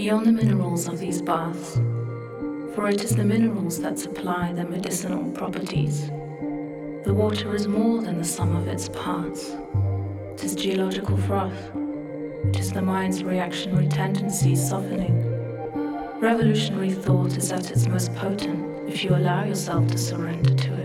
Beyond 0.07 0.27
the 0.27 0.33
minerals 0.45 0.87
of 0.87 1.01
these 1.01 1.21
baths, 1.21 1.75
for 2.77 2.89
it 2.89 3.03
is 3.03 3.17
the 3.17 3.25
minerals 3.25 3.81
that 3.81 3.99
supply 3.99 4.53
their 4.53 4.69
medicinal 4.69 5.33
properties. 5.33 6.07
The 7.05 7.13
water 7.13 7.57
is 7.57 7.67
more 7.67 8.01
than 8.01 8.17
the 8.17 8.25
sum 8.25 8.55
of 8.55 8.69
its 8.69 8.89
parts. 8.89 9.57
It 10.35 10.45
is 10.45 10.55
geological 10.55 11.17
froth. 11.17 11.73
It 12.45 12.61
is 12.61 12.71
the 12.71 12.83
mind's 12.83 13.25
reactionary 13.25 13.89
tendencies 13.89 14.69
softening. 14.69 15.25
Revolutionary 16.21 16.93
thought 16.93 17.37
is 17.37 17.51
at 17.51 17.73
its 17.73 17.89
most 17.89 18.15
potent 18.15 18.89
if 18.89 19.03
you 19.03 19.11
allow 19.13 19.43
yourself 19.43 19.89
to 19.89 19.99
surrender 19.99 20.55
to 20.55 20.73
it. 20.73 20.76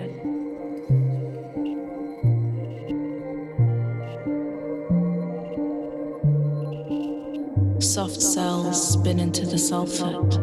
Soft 7.91 8.21
cells 8.21 8.93
spin 8.93 9.19
into 9.19 9.45
the 9.45 9.57
sulfate. 9.57 10.39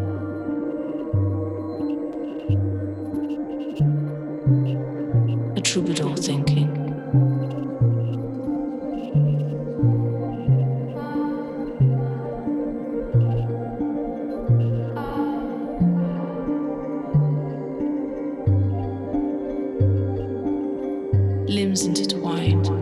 A 5.56 5.60
troubadour 5.62 6.14
thinking. 6.14 6.68
limbs 21.48 21.86
intertwined. 21.86 22.77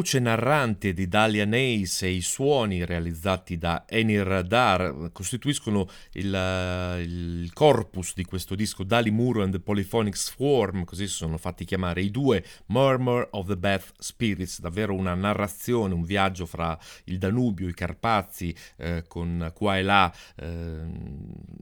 Voce 0.00 0.18
narrante 0.18 0.94
di 0.94 1.08
Dahlia 1.08 1.44
Nace 1.44 2.06
e 2.06 2.12
i 2.12 2.22
suoni 2.22 2.86
realizzati 2.86 3.58
da 3.58 3.84
Enir 3.86 4.26
Radar 4.26 5.10
costituiscono 5.12 5.86
il, 6.12 6.34
eh, 6.34 7.02
il 7.02 7.52
corpus 7.52 8.14
di 8.14 8.24
questo 8.24 8.54
disco 8.54 8.82
Dali 8.82 9.10
Muro 9.10 9.42
and 9.42 9.52
the 9.52 9.60
Polyphonic 9.60 10.16
Swarm, 10.16 10.84
così 10.84 11.06
si 11.06 11.12
sono 11.12 11.36
fatti 11.36 11.66
chiamare 11.66 12.00
i 12.00 12.10
due 12.10 12.42
Murmur 12.68 13.28
of 13.32 13.46
the 13.46 13.58
Bath 13.58 13.92
Spirits, 13.98 14.60
davvero 14.60 14.94
una 14.94 15.12
narrazione, 15.12 15.92
un 15.92 16.02
viaggio 16.02 16.46
fra 16.46 16.78
il 17.04 17.18
Danubio, 17.18 17.68
i 17.68 17.74
Carpazi, 17.74 18.56
eh, 18.78 19.04
con 19.06 19.52
qua 19.54 19.76
e 19.76 19.82
là 19.82 20.10
eh, 20.36 20.80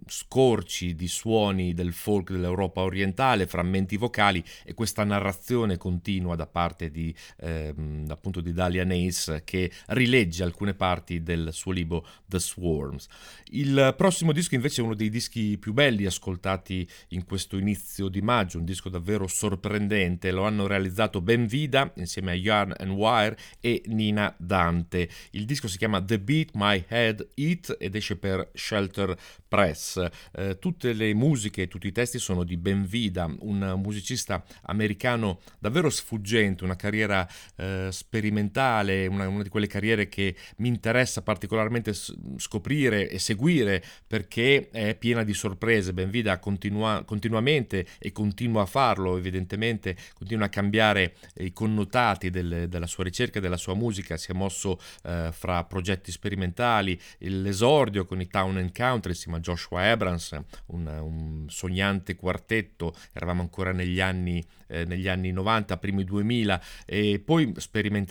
scorci 0.06 0.94
di 0.94 1.08
suoni 1.08 1.74
del 1.74 1.92
folk 1.92 2.30
dell'Europa 2.30 2.82
orientale, 2.82 3.48
frammenti 3.48 3.96
vocali 3.96 4.44
e 4.64 4.74
questa 4.74 5.02
narrazione 5.02 5.76
continua 5.76 6.36
da 6.36 6.46
parte 6.46 6.92
di 6.92 7.12
ehm, 7.38 8.06
appunto 8.28 8.40
di 8.40 8.52
Dahlia 8.52 8.84
Nace 8.84 9.42
che 9.44 9.70
rilegge 9.88 10.42
alcune 10.42 10.74
parti 10.74 11.22
del 11.22 11.48
suo 11.52 11.72
libro 11.72 12.06
The 12.26 12.38
Swarms. 12.38 13.06
Il 13.50 13.94
prossimo 13.96 14.32
disco 14.32 14.54
invece 14.54 14.82
è 14.82 14.84
uno 14.84 14.94
dei 14.94 15.08
dischi 15.08 15.56
più 15.56 15.72
belli 15.72 16.04
ascoltati 16.04 16.86
in 17.08 17.24
questo 17.24 17.56
inizio 17.56 18.08
di 18.08 18.20
maggio, 18.20 18.58
un 18.58 18.64
disco 18.64 18.90
davvero 18.90 19.26
sorprendente, 19.26 20.30
lo 20.30 20.44
hanno 20.44 20.66
realizzato 20.66 21.22
Ben 21.22 21.46
Vida 21.46 21.90
insieme 21.96 22.32
a 22.32 22.34
Yarn 22.34 22.74
and 22.78 22.90
Wire 22.90 23.38
e 23.60 23.82
Nina 23.86 24.34
Dante. 24.38 25.08
Il 25.30 25.46
disco 25.46 25.68
si 25.68 25.78
chiama 25.78 26.02
The 26.02 26.20
Beat 26.20 26.50
My 26.52 26.84
Head 26.86 27.28
Eat 27.34 27.76
ed 27.78 27.94
esce 27.94 28.16
per 28.16 28.50
Shelter 28.52 29.16
Press. 29.48 30.06
Eh, 30.32 30.58
tutte 30.58 30.92
le 30.92 31.14
musiche, 31.14 31.68
tutti 31.68 31.86
i 31.86 31.92
testi 31.92 32.18
sono 32.18 32.44
di 32.44 32.58
Ben 32.58 32.86
Vida, 32.86 33.32
un 33.40 33.80
musicista 33.82 34.44
americano 34.62 35.40
davvero 35.58 35.88
sfuggente, 35.88 36.64
una 36.64 36.76
carriera 36.76 37.26
eh, 37.56 37.88
sperimentale, 38.18 39.06
una, 39.06 39.28
una, 39.28 39.42
di 39.42 39.48
quelle 39.48 39.68
carriere 39.68 40.08
che 40.08 40.34
mi 40.56 40.68
interessa 40.68 41.22
particolarmente 41.22 41.92
scoprire 42.36 43.08
e 43.08 43.18
seguire 43.18 43.82
perché 44.06 44.68
è 44.70 44.96
piena 44.96 45.22
di 45.22 45.32
sorprese. 45.32 45.92
Benvida 45.92 46.38
continua, 46.38 47.04
continuamente 47.04 47.86
e 47.98 48.10
continua 48.10 48.62
a 48.62 48.66
farlo, 48.66 49.16
evidentemente 49.16 49.96
continua 50.14 50.46
a 50.46 50.48
cambiare 50.48 51.14
i 51.36 51.52
connotati 51.52 52.30
del, 52.30 52.66
della 52.68 52.86
sua 52.86 53.04
ricerca 53.04 53.38
della 53.40 53.56
sua 53.56 53.74
musica. 53.74 54.16
Si 54.16 54.32
è 54.32 54.34
mosso 54.34 54.80
eh, 55.04 55.30
fra 55.32 55.64
progetti 55.64 56.10
sperimentali, 56.10 57.00
l'esordio 57.18 58.04
con 58.04 58.20
i 58.20 58.26
Town 58.26 58.56
and 58.56 58.76
Country 58.76 59.12
insieme 59.12 59.38
a 59.38 59.40
Joshua 59.40 59.90
Abrams, 59.90 60.36
un, 60.66 60.86
un 60.86 61.44
sognante 61.48 62.16
quartetto, 62.16 62.94
eravamo 63.12 63.42
ancora 63.42 63.72
negli 63.72 64.00
anni, 64.00 64.44
eh, 64.66 64.84
negli 64.84 65.06
anni 65.06 65.30
90, 65.30 65.76
primi 65.78 66.04
2000, 66.04 66.60
e 66.84 67.22
poi 67.24 67.52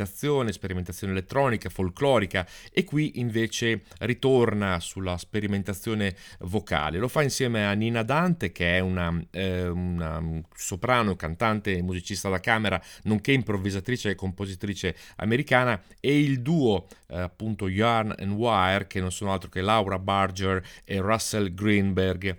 sperimentazione, 0.05 0.51
sperimentazione 0.51 1.13
elettronica, 1.13 1.69
folclorica 1.69 2.45
e 2.71 2.83
qui 2.83 3.19
invece 3.19 3.83
ritorna 3.99 4.79
sulla 4.79 5.17
sperimentazione 5.17 6.15
vocale. 6.41 6.99
Lo 6.99 7.07
fa 7.07 7.23
insieme 7.23 7.65
a 7.65 7.73
Nina 7.73 8.03
Dante 8.03 8.51
che 8.51 8.77
è 8.77 8.79
una, 8.79 9.19
eh, 9.31 9.67
una 9.67 10.21
soprano, 10.53 11.15
cantante 11.15 11.81
musicista 11.81 12.29
da 12.29 12.39
camera, 12.39 12.81
nonché 13.03 13.31
improvvisatrice 13.31 14.11
e 14.11 14.15
compositrice 14.15 14.95
americana 15.17 15.81
e 15.99 16.19
il 16.19 16.41
duo 16.41 16.87
eh, 17.07 17.19
appunto 17.19 17.67
Yarn 17.67 18.13
and 18.19 18.31
Wire 18.31 18.87
che 18.87 18.99
non 18.99 19.11
sono 19.11 19.31
altro 19.31 19.49
che 19.49 19.61
Laura 19.61 19.97
Barger 19.97 20.63
e 20.83 20.99
Russell 20.99 21.53
Greenberg 21.53 22.37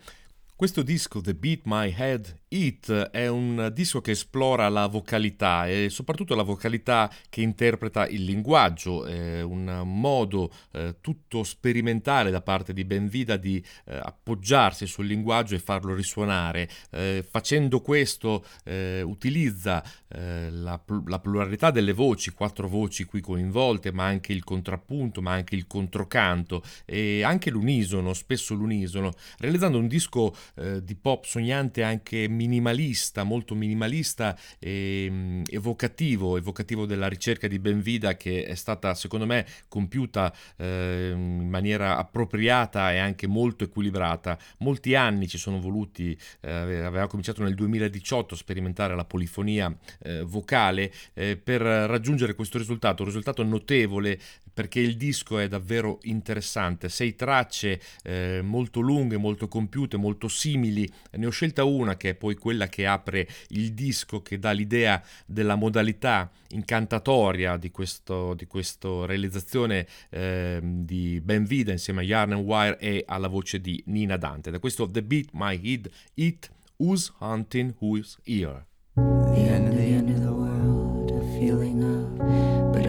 Questo 0.54 0.82
disco, 0.82 1.20
The 1.20 1.34
Beat 1.34 1.60
My 1.64 1.94
Head 1.96 2.37
It, 2.50 2.90
è 2.90 3.26
un 3.26 3.70
disco 3.74 4.00
che 4.00 4.12
esplora 4.12 4.70
la 4.70 4.86
vocalità 4.86 5.68
e 5.68 5.90
soprattutto 5.90 6.34
la 6.34 6.42
vocalità 6.42 7.12
che 7.28 7.42
interpreta 7.42 8.08
il 8.08 8.24
linguaggio, 8.24 9.04
è 9.04 9.42
un 9.42 9.82
modo 9.84 10.50
eh, 10.72 10.96
tutto 11.02 11.44
sperimentale 11.44 12.30
da 12.30 12.40
parte 12.40 12.72
di 12.72 12.86
Benvida 12.86 13.36
di 13.36 13.62
eh, 13.84 13.96
appoggiarsi 13.96 14.86
sul 14.86 15.04
linguaggio 15.04 15.56
e 15.56 15.58
farlo 15.58 15.94
risuonare. 15.94 16.70
Eh, 16.90 17.22
facendo 17.28 17.82
questo 17.82 18.42
eh, 18.64 19.02
utilizza 19.02 19.84
eh, 20.08 20.48
la, 20.50 20.80
la, 21.04 21.18
pluralità 21.18 21.70
delle 21.70 21.92
voci, 21.92 22.30
quattro 22.30 22.66
voci 22.66 23.04
qui 23.04 23.20
coinvolte, 23.20 23.92
ma 23.92 24.06
anche 24.06 24.32
il 24.32 24.42
contrappunto, 24.42 25.20
ma 25.20 25.32
anche 25.32 25.54
il 25.54 25.66
controcanto 25.66 26.62
e 26.86 27.22
anche 27.22 27.50
l'unisono, 27.50 28.14
spesso 28.14 28.54
l'unisono, 28.54 29.12
realizzando 29.38 29.76
un 29.76 29.86
disco 29.86 30.34
eh, 30.56 30.82
di 30.82 30.94
pop 30.94 31.24
sognante 31.24 31.82
anche 31.82 32.26
minimalista, 32.38 33.24
molto 33.24 33.56
minimalista 33.56 34.38
e 34.60 35.08
mm, 35.10 35.42
evocativo, 35.50 36.36
evocativo 36.36 36.86
della 36.86 37.08
ricerca 37.08 37.48
di 37.48 37.58
Benvida 37.58 38.16
che 38.16 38.44
è 38.44 38.54
stata 38.54 38.94
secondo 38.94 39.26
me 39.26 39.44
compiuta 39.66 40.32
eh, 40.56 41.10
in 41.12 41.48
maniera 41.48 41.96
appropriata 41.96 42.92
e 42.92 42.98
anche 42.98 43.26
molto 43.26 43.64
equilibrata. 43.64 44.38
Molti 44.58 44.94
anni 44.94 45.26
ci 45.26 45.38
sono 45.38 45.60
voluti, 45.60 46.16
eh, 46.40 46.50
aveva 46.50 47.08
cominciato 47.08 47.42
nel 47.42 47.54
2018 47.54 48.34
a 48.34 48.36
sperimentare 48.36 48.94
la 48.94 49.04
polifonia 49.04 49.76
eh, 50.02 50.22
vocale 50.22 50.92
eh, 51.14 51.36
per 51.36 51.60
raggiungere 51.60 52.34
questo 52.34 52.58
risultato, 52.58 53.02
un 53.02 53.08
risultato 53.08 53.42
notevole 53.42 54.20
perché 54.58 54.80
il 54.80 54.96
disco 54.96 55.38
è 55.38 55.46
davvero 55.46 56.00
interessante, 56.02 56.88
sei 56.88 57.14
tracce 57.14 57.80
eh, 58.02 58.40
molto 58.42 58.80
lunghe, 58.80 59.16
molto 59.16 59.46
compiute, 59.46 59.96
molto 59.96 60.26
simili, 60.26 60.90
ne 61.12 61.26
ho 61.26 61.30
scelta 61.30 61.62
una 61.62 61.96
che 61.96 62.08
è 62.08 62.14
poi 62.16 62.34
quella 62.34 62.66
che 62.66 62.84
apre 62.84 63.28
il 63.50 63.72
disco, 63.72 64.20
che 64.20 64.40
dà 64.40 64.50
l'idea 64.50 65.00
della 65.26 65.54
modalità 65.54 66.28
incantatoria 66.48 67.56
di, 67.56 67.70
questo, 67.70 68.34
di 68.34 68.48
questa 68.48 69.06
realizzazione 69.06 69.86
eh, 70.10 70.58
di 70.60 71.20
Ben 71.22 71.44
Vida 71.44 71.70
insieme 71.70 72.00
a 72.00 72.04
Yarn 72.04 72.32
and 72.32 72.44
Wire 72.44 72.78
e 72.80 73.04
alla 73.06 73.28
voce 73.28 73.60
di 73.60 73.80
Nina 73.86 74.16
Dante. 74.16 74.50
Da 74.50 74.58
questo 74.58 74.90
The 74.90 75.04
Beat 75.04 75.28
My 75.34 75.54
Head 75.62 75.88
It 76.14 76.50
Who's 76.78 77.12
Hunting 77.20 77.76
Who's 77.78 78.18
Here. 78.24 78.66
The 78.96 79.38
end 79.38 79.68
of 79.68 79.76
the 79.76 79.84
end 79.84 80.10
of 80.10 80.20
the 80.20 80.32
world, 80.32 81.12
a 81.12 81.38
feeling 81.38 81.80
of, 81.84 82.47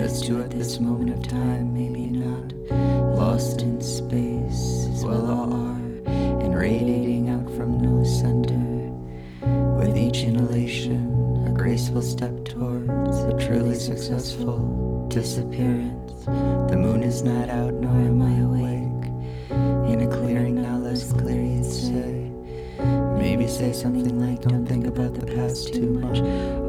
at 0.09 0.49
this 0.49 0.79
moment 0.79 1.11
of 1.11 1.27
time, 1.27 1.71
maybe 1.71 2.07
not, 2.07 2.51
lost 3.15 3.61
in 3.61 3.79
space 3.79 4.87
as 4.91 5.05
well 5.05 5.29
all 5.29 5.53
are, 5.53 6.41
and 6.41 6.57
radiating 6.57 7.29
out 7.29 7.45
from 7.55 7.79
no 7.79 8.03
center. 8.03 8.57
With 9.77 9.95
each 9.95 10.23
inhalation, 10.23 11.45
a 11.45 11.51
graceful 11.51 12.01
step 12.01 12.43
towards 12.43 13.19
a 13.19 13.37
truly 13.37 13.75
successful 13.75 15.07
disappearance. 15.09 16.25
The 16.25 16.75
moon 16.75 17.03
is 17.03 17.21
not 17.21 17.47
out, 17.49 17.75
nor 17.75 17.91
am 17.91 18.21
I 18.23 18.39
awake. 18.39 19.11
In 19.93 20.01
a 20.01 20.07
clearing 20.11 20.55
now 20.55 20.77
less 20.77 21.13
clear, 21.13 21.63
say. 21.63 22.18
Maybe 23.19 23.47
say 23.47 23.73
something 23.73 24.17
like, 24.17 24.41
don't 24.43 24.65
think 24.65 24.87
about 24.87 25.13
the 25.13 25.25
past 25.25 25.73
too 25.73 25.89
much. 25.99 26.19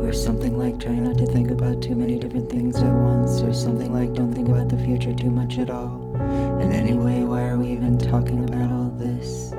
Or 0.04 0.12
something 0.12 0.58
like, 0.58 0.80
try 0.80 0.96
not 0.96 1.16
to 1.18 1.26
think 1.26 1.52
about 1.52 1.80
too 1.80 1.94
many 1.94 2.18
different 2.18 2.50
things 2.50 2.76
at 2.76 2.92
once. 2.92 3.40
Or 3.40 3.54
something 3.54 3.92
like, 3.92 4.14
don't 4.14 4.34
think 4.34 4.48
about 4.48 4.68
the 4.68 4.76
future 4.78 5.14
too 5.14 5.30
much 5.30 5.58
at 5.58 5.70
all. 5.70 6.16
And 6.60 6.72
anyway, 6.72 7.22
why 7.22 7.42
are 7.44 7.56
we 7.56 7.68
even 7.70 7.98
talking 7.98 8.42
about 8.42 8.72
all 8.72 8.90
this? 8.96 9.50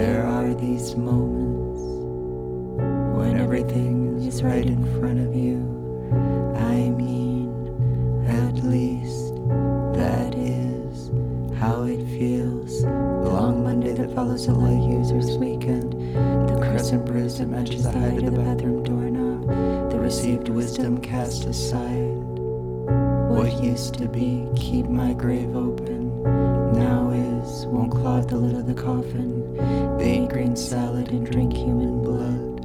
There 0.00 0.24
are 0.24 0.54
these 0.54 0.96
moments 0.96 1.82
when 3.18 3.38
everything 3.38 4.16
is 4.22 4.42
right 4.42 4.64
in 4.64 4.82
front 4.98 5.20
of 5.20 5.34
you. 5.36 5.58
I 6.56 6.88
mean, 6.88 7.52
at 8.26 8.64
least 8.64 9.34
that 9.94 10.34
is 10.34 11.10
how 11.58 11.82
it 11.82 12.02
feels. 12.18 12.80
The 12.82 13.28
long 13.28 13.62
Monday 13.62 13.92
that 13.92 14.14
follows 14.14 14.46
a 14.48 14.52
light 14.52 14.90
user's 14.90 15.36
weekend. 15.36 15.99
The 16.80 16.86
crescent 16.86 17.04
bruise 17.04 17.38
that 17.38 17.48
matches 17.48 17.82
the 17.82 17.92
height 17.92 18.22
of 18.22 18.24
the 18.24 18.30
bathroom 18.30 18.82
doorknob. 18.82 19.90
The 19.90 20.00
received 20.00 20.48
wisdom 20.48 20.98
cast 21.02 21.44
aside. 21.44 22.16
What 23.28 23.62
used 23.62 23.96
to 23.98 24.08
be, 24.08 24.48
keep 24.56 24.86
my 24.86 25.12
grave 25.12 25.54
open. 25.54 26.22
Now 26.72 27.10
is, 27.10 27.66
won't 27.66 27.90
clog 27.92 28.30
the 28.30 28.36
lid 28.36 28.56
of 28.56 28.66
the 28.66 28.72
coffin. 28.72 29.54
They 29.98 30.20
eat 30.20 30.30
green 30.30 30.56
salad 30.56 31.10
and 31.10 31.30
drink 31.30 31.52
human 31.52 32.02
blood. 32.02 32.64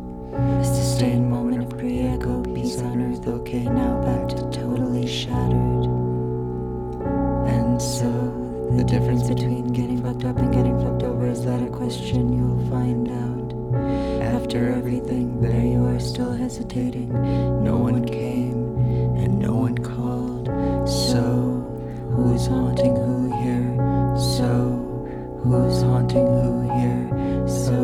A 0.62 0.64
sustained 0.64 1.30
moment 1.30 1.64
of 1.64 1.78
pre 1.78 2.00
echo, 2.00 2.42
peace 2.42 2.80
on 2.80 3.02
earth, 3.02 3.28
okay, 3.28 3.66
now 3.66 4.02
back 4.02 4.30
to 4.30 4.38
totally 4.50 5.08
shattered. 5.08 5.88
And 7.52 7.82
so, 7.82 8.10
the 8.78 8.86
difference 8.86 9.28
between 9.28 9.74
getting 9.74 10.02
fucked 10.02 10.24
up 10.24 10.38
and 10.38 10.54
getting 10.54 10.80
fucked 10.80 11.04
over 11.04 11.28
is 11.28 11.44
that 11.44 11.62
a 11.62 11.68
question 11.68 12.32
you'll 12.32 12.70
find. 12.70 12.75
After 14.56 14.72
everything, 14.72 15.42
there 15.42 15.66
you 15.66 15.84
are 15.84 16.00
still 16.00 16.32
hesitating. 16.32 17.10
No 17.62 17.76
one 17.76 18.06
came 18.06 18.78
and 19.18 19.38
no 19.38 19.54
one 19.54 19.78
called. 19.78 20.48
So, 20.88 21.22
who's 22.16 22.48
haunting 22.48 22.96
who 22.96 23.36
here? 23.44 23.76
So, 24.18 24.48
who's 25.44 25.82
haunting 25.82 26.26
who 26.26 26.62
here? 26.72 27.48
So, 27.50 27.76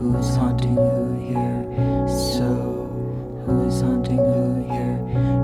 who's 0.00 0.34
haunting 0.34 0.76
who 0.76 1.18
here? 1.20 2.08
So, 2.32 2.88
who's 3.44 3.82
haunting 3.82 4.16
who 4.16 4.64
here? 4.66 4.96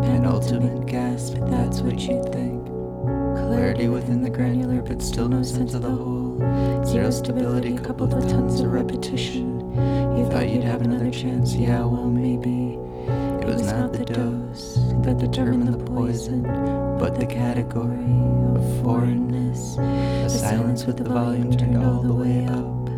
Penultimate 0.05 0.87
gasp, 0.87 1.35
that's 1.51 1.83
what 1.83 2.01
you 2.01 2.25
think. 2.33 2.67
Clarity 3.37 3.89
within 3.89 4.23
the 4.23 4.31
granular, 4.31 4.81
but 4.81 5.03
still 5.03 5.29
no 5.29 5.43
sense 5.43 5.75
of 5.75 5.83
the 5.83 5.91
whole. 5.91 6.39
Zero 6.87 7.11
stability 7.11 7.77
coupled 7.77 8.15
with 8.15 8.31
tons 8.31 8.61
of 8.61 8.73
repetition. 8.73 9.61
You'd 10.51 10.65
have 10.65 10.83
another 10.83 11.13
chance, 11.13 11.55
yeah, 11.55 11.85
well, 11.85 12.11
maybe. 12.11 12.75
It 13.41 13.47
was 13.47 13.63
not 13.73 13.93
the 13.93 14.05
dose 14.05 14.79
that 15.05 15.19
determined 15.19 15.73
the 15.73 15.85
poison, 15.85 16.43
but 16.99 17.21
the 17.21 17.27
category 17.27 17.95
of 18.57 18.83
foreignness. 18.83 19.79
A 19.79 20.29
silence 20.29 20.87
with 20.87 20.97
the 20.97 21.05
volume 21.05 21.57
turned 21.57 21.77
all 21.77 22.03
the 22.03 22.13
way 22.13 22.47
up. 22.47 22.89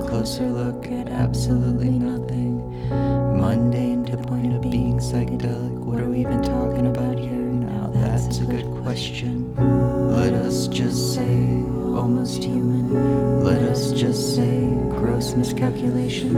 A 0.00 0.06
closer 0.06 0.46
look 0.46 0.86
at 0.92 1.08
absolutely 1.08 1.90
nothing. 1.90 2.60
Mundane 3.40 4.04
to 4.04 4.16
the 4.16 4.24
point 4.24 4.54
of 4.54 4.60
being 4.60 4.98
psychedelic. 4.98 5.78
What 5.78 5.98
are 5.98 6.10
we 6.10 6.20
even 6.20 6.42
talking 6.42 6.88
about 6.88 7.18
here? 7.18 7.30
Now 7.30 7.90
that's 7.94 8.38
a 8.40 8.44
good 8.44 8.66
question. 8.92 9.54
Let 10.10 10.34
us 10.34 10.68
just 10.68 11.14
say 11.14 11.34
almost 11.96 12.44
human. 12.44 13.42
Let 13.42 13.62
us 13.62 13.90
just 13.92 14.34
say 14.36 14.68
gross 14.90 15.34
miscalculation. 15.34 16.34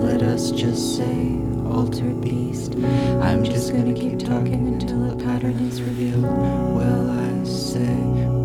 Let 0.00 0.22
us 0.22 0.50
just 0.50 0.96
say 0.96 1.38
altered 1.66 2.22
beast. 2.22 2.76
I'm 3.20 3.44
just 3.44 3.74
gonna 3.74 3.92
keep 3.92 4.18
talking 4.20 4.68
until 4.68 5.12
a 5.12 5.16
pattern 5.16 5.58
is 5.68 5.82
revealed. 5.82 6.22
Well, 6.22 7.10
I 7.10 7.44
say, 7.44 7.94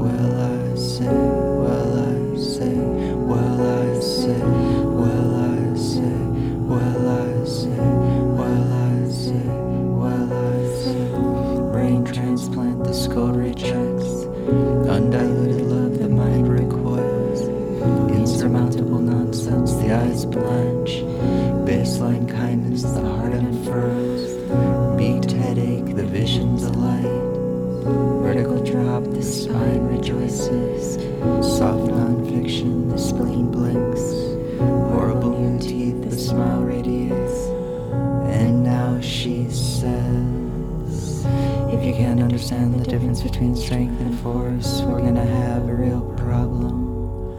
well, 0.03 0.31
I 0.51 0.75
say, 0.75 1.32
Undiluted 13.71 15.61
love, 15.61 15.97
the 15.97 16.09
mind 16.09 16.49
recoils. 16.49 17.47
Insurmountable 18.11 18.99
nonsense, 18.99 19.73
the 19.75 19.93
eyes 19.93 20.25
blanch. 20.25 21.01
Baseline 21.65 22.27
kindness, 22.29 22.83
the 22.83 23.01
heart 23.01 23.33
unfurls. 23.33 24.33
Beat 24.97 25.31
headache, 25.31 25.95
the 25.95 26.05
vision's 26.05 26.63
alight. 26.63 27.03
Vertical 28.21 28.63
drop, 28.63 29.03
the 29.03 29.23
spine 29.23 29.87
rejoices. 29.87 30.95
Soft 31.57 31.91
nonfiction, 31.91 32.89
the 32.91 32.97
spleen 32.97 33.49
blinks. 33.49 34.01
Horrible 34.91 35.39
new 35.39 35.59
teeth, 35.59 36.03
the 36.03 36.17
smile 36.17 36.61
radiates. 36.61 37.47
And 38.27 38.63
now 38.63 38.99
she 38.99 39.49
says, 39.49 40.32
If 41.83 41.89
you 41.89 42.05
can't 42.05 42.21
understand 42.21 42.79
the 42.79 42.89
difference 42.89 43.21
between 43.21 43.57
strength 43.57 43.99
and 43.99 44.17
force, 44.19 44.81
we're 44.83 45.01
gonna 45.01 45.25
have 45.25 45.67
a 45.67 45.75
real 45.75 45.99
problem. 46.15 47.37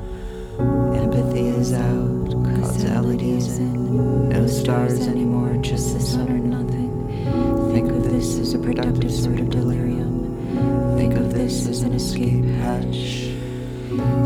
Empathy 0.95 1.49
is 1.49 1.73
out, 1.73 2.31
causality 2.61 3.39
is 3.39 3.59
in. 3.59 4.29
No 4.29 4.47
stars 4.47 5.09
anymore, 5.09 5.57
just 5.63 5.95
the 5.95 6.01
sun 6.01 6.29
or 6.29 6.37
nothing. 6.37 6.93
Think 7.73 7.91
of 7.91 8.05
this 8.05 8.39
as 8.39 8.53
a 8.53 8.59
productive 8.59 9.11
sort 9.11 9.41
of 9.41 9.49
delirium. 9.49 10.37
Think 10.99 11.15
of 11.15 11.33
this 11.33 11.67
as 11.67 11.81
an 11.81 11.95
escape 11.95 12.45
hatch. 12.45 13.31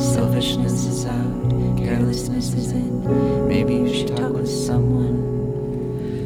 Selfishness 0.02 0.85
is 0.85 1.07
out, 1.07 1.78
carelessness 1.78 2.54
is 2.54 2.72
in. 2.72 3.46
Maybe 3.46 3.74
you 3.74 3.94
should 3.94 4.16
talk 4.16 4.33
with 4.33 4.50
someone. 4.50 5.14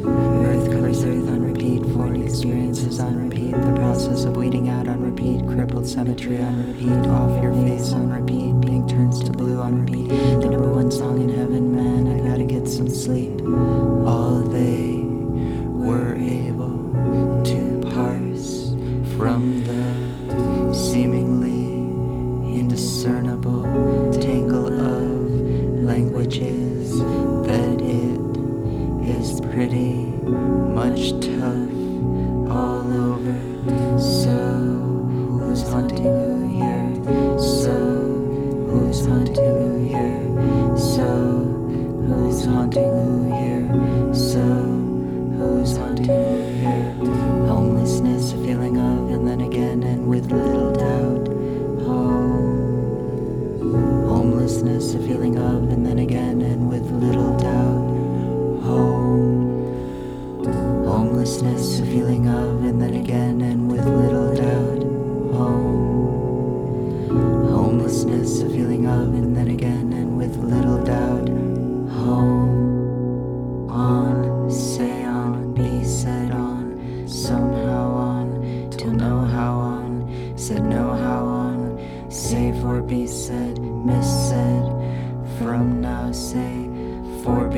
Earth 0.03 0.71
covers 0.71 1.03
earth 1.03 1.29
on 1.29 1.42
repeat, 1.63 1.93
foreign 1.93 2.21
experiences 2.23 2.99
on 2.99 3.15
repeat. 3.29 3.51
The 3.51 3.73
process 3.75 4.25
of 4.25 4.35
weeding 4.35 4.69
out 4.69 4.87
on 4.87 5.01
repeat, 5.01 5.47
crippled 5.47 5.87
cemetery 5.87 6.41
on 6.41 6.67
repeat, 6.67 7.09
off 7.09 7.41
your 7.41 7.53
face 7.53 7.93
on 7.93 8.09
repeat, 8.09 8.61
pink 8.61 8.89
turns 8.89 9.23
to 9.23 9.31
blue 9.31 9.59
on 9.59 9.85
repeat. 9.85 10.09
The 10.09 10.49
number 10.49 10.71
one 10.71 10.91
song 10.91 11.21
in 11.21 11.29
heaven, 11.29 11.75
man, 11.75 12.19
I 12.19 12.27
gotta 12.27 12.43
get 12.43 12.67
some 12.67 12.89
sleep. 12.89 13.41
All 13.41 14.32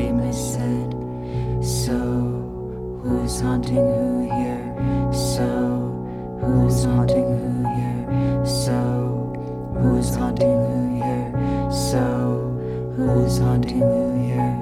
miss 0.03 0.53
said. 0.53 0.93
So, 1.63 1.97
who's 3.01 3.39
haunting 3.39 3.75
who 3.75 4.23
here? 4.23 4.75
So, 5.13 5.47
who's 6.41 6.84
haunting 6.84 7.23
who 7.23 7.63
here? 7.75 8.45
So, 8.45 9.34
who's 9.79 10.13
haunting 10.15 10.47
who 10.47 10.95
here? 10.95 11.31
So, 11.71 12.51
who's 12.97 13.38
haunting 13.39 13.79
who 13.79 14.25
here? 14.27 14.53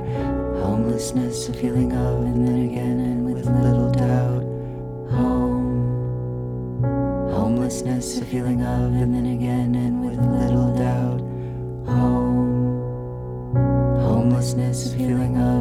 Homelessness, 0.62 1.50
a 1.50 1.54
feeling 1.54 1.92
of, 1.94 2.22
and 2.22 2.48
then 2.48 2.70
again, 2.70 3.00
and 3.00 3.26
with 3.26 3.46
little 3.48 3.92
doubt. 3.92 4.44
Home. 5.18 6.84
Homelessness, 7.34 8.20
a 8.20 8.26
feeling 8.26 8.62
of, 8.62 8.94
and 8.94 9.16
then 9.16 9.26
again, 9.26 9.74
and 9.76 10.06
with 10.06 10.20
little 10.20 10.73
Homelessness, 14.54 14.94
a 14.94 14.98
feeling 14.98 15.36
of, 15.36 15.53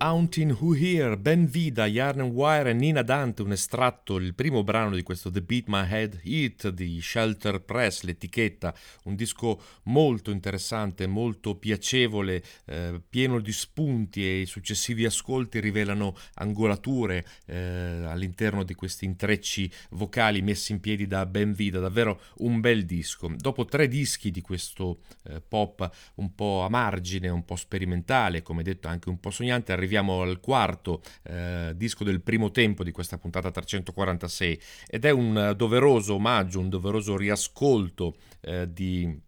Haunting 0.00 0.56
Who 0.60 0.76
Here? 0.76 1.16
Ben 1.16 1.46
Vida, 1.46 1.86
Yarn 1.86 2.20
Wire 2.20 2.70
e 2.70 2.72
Nina 2.72 3.02
Dante, 3.02 3.42
un 3.42 3.52
estratto, 3.52 4.16
il 4.16 4.34
primo 4.34 4.62
brano 4.62 4.94
di 4.94 5.02
questo 5.02 5.30
The 5.30 5.42
Beat 5.42 5.64
My 5.66 5.86
Head 5.90 6.20
Hit 6.22 6.68
di 6.68 7.00
Shelter 7.00 7.60
Press, 7.62 8.02
l'etichetta, 8.02 8.72
un 9.04 9.16
disco 9.16 9.60
molto 9.84 10.30
interessante, 10.30 11.06
molto 11.06 11.56
piacevole, 11.56 12.42
eh, 12.66 13.00
pieno 13.08 13.40
di 13.40 13.50
spunti 13.50 14.24
e 14.24 14.40
i 14.42 14.46
successivi 14.46 15.04
ascolti 15.04 15.58
rivelano 15.58 16.16
angolature 16.34 17.26
eh, 17.46 18.04
all'interno 18.06 18.62
di 18.62 18.74
questi 18.74 19.04
intrecci 19.04 19.70
vocali 19.90 20.42
messi 20.42 20.72
in 20.72 20.80
piedi 20.80 21.08
da 21.08 21.26
Ben 21.26 21.52
Vida, 21.52 21.80
davvero 21.80 22.20
un 22.38 22.60
bel 22.60 22.84
disco. 22.84 23.32
Dopo 23.36 23.64
tre 23.64 23.88
dischi 23.88 24.30
di 24.30 24.42
questo 24.42 25.00
eh, 25.24 25.40
pop 25.40 25.90
un 26.16 26.34
po' 26.36 26.62
a 26.62 26.68
margine, 26.68 27.28
un 27.28 27.44
po' 27.44 27.56
sperimentale, 27.56 28.42
come 28.42 28.62
detto 28.62 28.86
anche 28.86 29.08
un 29.08 29.18
po' 29.18 29.30
sognante, 29.30 29.72
arriviamo 29.72 29.86
al 29.98 30.40
quarto 30.40 31.02
eh, 31.24 31.72
disco 31.74 32.04
del 32.04 32.22
primo 32.22 32.50
tempo 32.50 32.84
di 32.84 32.90
questa 32.90 33.18
puntata 33.18 33.50
346 33.50 34.60
ed 34.86 35.04
è 35.04 35.10
un 35.10 35.54
doveroso 35.56 36.14
omaggio, 36.14 36.60
un 36.60 36.68
doveroso 36.68 37.16
riascolto 37.16 38.16
eh, 38.40 38.72
di 38.72 39.26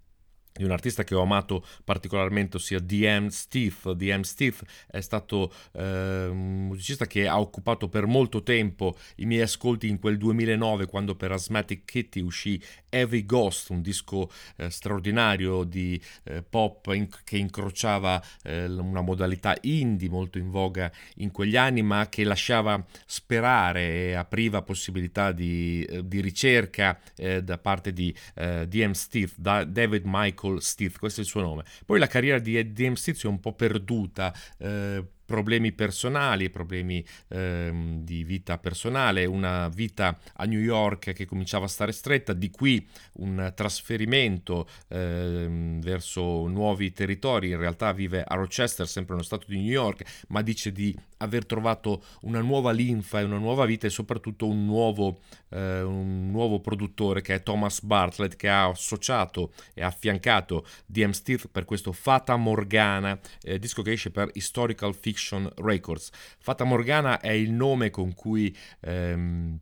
di 0.61 0.67
un 0.67 0.73
artista 0.73 1.05
che 1.05 1.15
ho 1.15 1.23
amato 1.23 1.65
particolarmente, 1.85 2.59
ossia 2.59 2.79
D.M. 2.81 3.29
Steve. 3.29 3.97
D.M. 3.97 4.21
Steve 4.21 4.59
è 4.91 5.01
stato 5.01 5.51
eh, 5.73 6.27
un 6.27 6.67
musicista 6.67 7.07
che 7.07 7.27
ha 7.27 7.41
occupato 7.41 7.89
per 7.89 8.07
molto 8.07 8.43
tempo 8.43 8.97
i 9.17 9.25
miei 9.25 9.41
ascolti 9.41 9.89
in 9.89 9.99
quel 9.99 10.19
2009 10.19 10.85
quando 10.87 11.15
per 11.15 11.33
Asthmatic 11.33 11.85
Kitty 11.87 12.21
uscì 12.21 12.63
Heavy 12.91 13.25
Ghost, 13.25 13.71
un 13.71 13.81
disco 13.81 14.31
eh, 14.57 14.69
straordinario 14.69 15.65
di 15.65 16.01
eh, 16.25 16.43
pop 16.43 16.89
in- 16.93 17.09
che 17.25 17.39
incrociava 17.39 18.23
eh, 18.43 18.67
una 18.67 19.01
modalità 19.01 19.57
indie 19.63 20.11
molto 20.11 20.37
in 20.37 20.51
voga 20.51 20.93
in 21.17 21.31
quegli 21.31 21.57
anni, 21.57 21.83
ma 21.83 22.09
che 22.09 22.25
lasciava 22.25 22.85
sperare 23.07 24.09
e 24.09 24.13
apriva 24.13 24.61
possibilità 24.61 25.33
di, 25.33 25.87
eh, 25.89 26.07
di 26.07 26.21
ricerca 26.21 26.99
eh, 27.17 27.43
da 27.43 27.57
parte 27.57 27.93
di 27.93 28.15
D.M. 28.35 28.91
Steve, 28.93 29.31
da 29.37 29.65
David 29.65 30.03
Michael 30.05 30.50
Steve, 30.59 30.95
questo 30.99 31.21
è 31.21 31.23
il 31.23 31.29
suo 31.29 31.41
nome. 31.41 31.65
Poi 31.85 31.99
la 31.99 32.07
carriera 32.07 32.39
di 32.39 32.73
D.M. 32.73 32.95
Steve 32.95 33.19
si 33.19 33.27
è 33.27 33.29
un 33.29 33.41
po' 33.41 33.53
perduta. 33.53 34.35
Eh, 34.59 35.05
problemi 35.31 35.71
personali, 35.71 36.51
problemi 36.51 37.07
ehm, 37.29 38.03
di 38.03 38.25
vita 38.25 38.59
personale, 38.59 39.27
una 39.27 39.69
vita 39.69 40.19
a 40.35 40.45
New 40.45 40.59
York 40.59 41.13
che 41.13 41.25
cominciava 41.25 41.67
a 41.67 41.69
stare 41.69 41.93
stretta, 41.93 42.33
di 42.33 42.51
qui 42.51 42.85
un 43.21 43.53
trasferimento 43.55 44.69
ehm, 44.89 45.81
verso 45.83 46.49
nuovi 46.49 46.93
territori, 46.93 47.51
in 47.51 47.59
realtà 47.59 47.93
vive 47.93 48.25
a 48.27 48.35
Rochester, 48.35 48.89
sempre 48.89 49.15
nello 49.15 49.25
stato 49.25 49.47
di 49.47 49.61
New 49.61 49.71
York, 49.71 50.25
ma 50.31 50.43
dice 50.43 50.73
di 50.73 50.99
aver 51.19 51.47
trovato 51.47 52.03
una 52.23 52.41
nuova 52.41 52.73
linfa 52.73 53.21
e 53.21 53.23
una 53.23 53.39
nuova 53.39 53.67
vita 53.67 53.87
e 53.87 53.91
soprattutto 53.91 54.49
un 54.49 54.65
nuovo, 54.65 55.21
eh, 55.51 55.83
un 55.83 56.31
nuovo 56.31 56.61
produttore 56.61 57.21
che 57.21 57.35
è 57.35 57.43
Thomas 57.43 57.83
Bartlett 57.83 58.37
che 58.37 58.49
ha 58.49 58.69
associato 58.69 59.53
e 59.75 59.83
affiancato 59.83 60.67
DM 60.87 61.11
Steve 61.11 61.45
per 61.51 61.65
questo 61.65 61.93
Fata 61.93 62.37
Morgana, 62.37 63.19
eh, 63.43 63.59
disco 63.59 63.83
che 63.83 63.93
esce 63.93 64.11
per 64.11 64.31
Historical 64.33 64.95
Fiction 64.95 65.51
Records. 65.57 66.11
Fata 66.39 66.65
Morgana 66.65 67.21
è 67.21 67.31
il 67.31 67.53
nome 67.53 67.91
con 67.91 68.15
cui 68.15 68.55
ehm, 68.81 69.59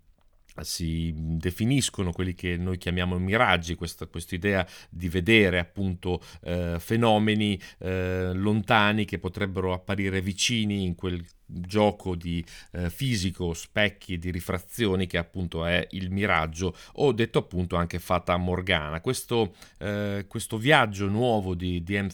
si 0.62 1.12
definiscono 1.14 2.12
quelli 2.12 2.34
che 2.34 2.56
noi 2.56 2.78
chiamiamo 2.78 3.18
miraggi, 3.18 3.74
questa 3.74 4.08
idea 4.30 4.66
di 4.90 5.08
vedere 5.08 5.58
appunto 5.58 6.20
eh, 6.42 6.76
fenomeni 6.78 7.60
eh, 7.78 8.32
lontani 8.34 9.04
che 9.04 9.18
potrebbero 9.18 9.72
apparire 9.72 10.20
vicini 10.20 10.84
in 10.84 10.94
quel 10.94 11.24
gioco 11.48 12.14
di 12.14 12.44
eh, 12.72 12.90
fisico, 12.90 13.54
specchi 13.54 14.18
di 14.18 14.30
rifrazioni 14.30 15.06
che 15.06 15.16
appunto 15.16 15.64
è 15.64 15.86
il 15.92 16.10
miraggio 16.10 16.76
o 16.94 17.12
detto 17.12 17.38
appunto 17.38 17.76
anche 17.76 17.98
fata 17.98 18.36
morgana. 18.36 19.00
Questo, 19.00 19.54
eh, 19.78 20.26
questo 20.28 20.58
viaggio 20.58 21.08
nuovo 21.08 21.54
di, 21.54 21.82
di 21.82 22.00
M. 22.00 22.08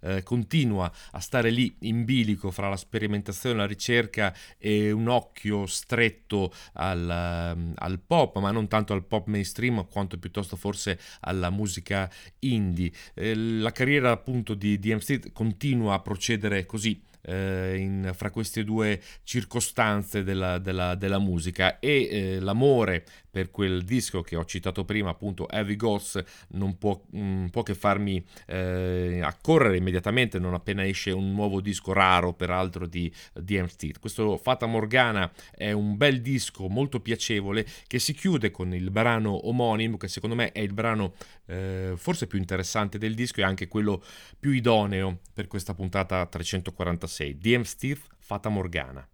Eh, 0.00 0.22
continua 0.22 0.90
a 1.12 1.20
stare 1.20 1.50
lì 1.50 1.76
in 1.80 2.04
bilico 2.04 2.50
fra 2.50 2.68
la 2.68 2.76
sperimentazione, 2.76 3.56
la 3.56 3.66
ricerca 3.66 4.34
e 4.58 4.90
un 4.90 5.08
occhio 5.08 5.66
stretto 5.66 6.52
al, 6.74 7.74
al 7.74 8.00
pop, 8.00 8.38
ma 8.38 8.50
non 8.50 8.68
tanto 8.68 8.92
al 8.92 9.04
pop 9.04 9.26
mainstream 9.26 9.86
quanto 9.88 10.18
piuttosto 10.18 10.56
forse 10.56 10.98
alla 11.20 11.50
musica 11.50 12.10
indie. 12.40 12.90
Eh, 13.14 13.34
la 13.34 13.72
carriera 13.72 14.10
appunto 14.10 14.54
di, 14.54 14.78
di 14.78 14.94
M. 14.94 15.00
Continua 15.32 15.94
a 15.94 16.00
procedere 16.00 16.64
così 16.64 17.00
eh, 17.24 17.76
in, 17.76 18.10
fra 18.14 18.30
queste 18.30 18.64
due 18.64 19.00
circostanze 19.22 20.22
della, 20.22 20.58
della, 20.58 20.94
della 20.94 21.18
musica. 21.18 21.78
E 21.78 22.08
eh, 22.10 22.40
l'amore 22.40 23.04
per 23.34 23.50
quel 23.50 23.82
disco 23.82 24.22
che 24.22 24.36
ho 24.36 24.44
citato 24.44 24.84
prima, 24.84 25.10
appunto 25.10 25.48
Heavy 25.48 25.74
Ghosts, 25.74 26.22
non 26.50 26.78
può, 26.78 27.02
mh, 27.10 27.18
mm, 27.18 27.46
può 27.46 27.64
che 27.64 27.74
farmi 27.74 28.24
eh, 28.46 29.18
accorrere 29.24 29.76
immediatamente 29.76 30.38
non 30.38 30.54
appena 30.54 30.86
esce 30.86 31.10
un 31.10 31.32
nuovo 31.32 31.60
disco 31.60 31.92
raro, 31.92 32.32
peraltro 32.32 32.86
di 32.86 33.12
DM 33.32 33.64
Steve. 33.66 33.98
Questo 33.98 34.36
Fata 34.36 34.66
Morgana 34.66 35.32
è 35.50 35.72
un 35.72 35.96
bel 35.96 36.20
disco 36.20 36.68
molto 36.68 37.00
piacevole 37.00 37.66
che 37.88 37.98
si 37.98 38.14
chiude 38.14 38.52
con 38.52 38.72
il 38.72 38.92
brano 38.92 39.48
omonimo, 39.48 39.96
che 39.96 40.06
secondo 40.06 40.36
me 40.36 40.52
è 40.52 40.60
il 40.60 40.72
brano 40.72 41.14
eh, 41.46 41.94
forse 41.96 42.28
più 42.28 42.38
interessante 42.38 42.98
del 42.98 43.16
disco 43.16 43.40
e 43.40 43.42
anche 43.42 43.66
quello 43.66 44.00
più 44.38 44.52
idoneo 44.52 45.18
per 45.32 45.48
questa 45.48 45.74
puntata 45.74 46.24
346. 46.24 47.36
DM 47.36 47.62
Steve, 47.62 47.98
Fata 48.20 48.48
Morgana. 48.48 49.08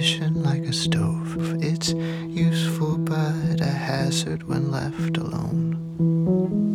Ambition 0.00 0.42
like 0.42 0.62
a 0.62 0.72
stove. 0.72 1.36
It's 1.62 1.90
useful 1.92 2.96
but 2.96 3.60
a 3.60 3.66
hazard 3.66 4.48
when 4.48 4.70
left 4.70 5.18
alone. 5.18 6.69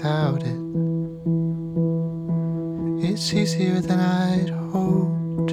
Without 0.00 0.42
it. 0.42 0.60
It's 3.04 3.34
easier 3.34 3.80
than 3.80 4.00
I'd 4.00 4.48
hoped 4.48 5.50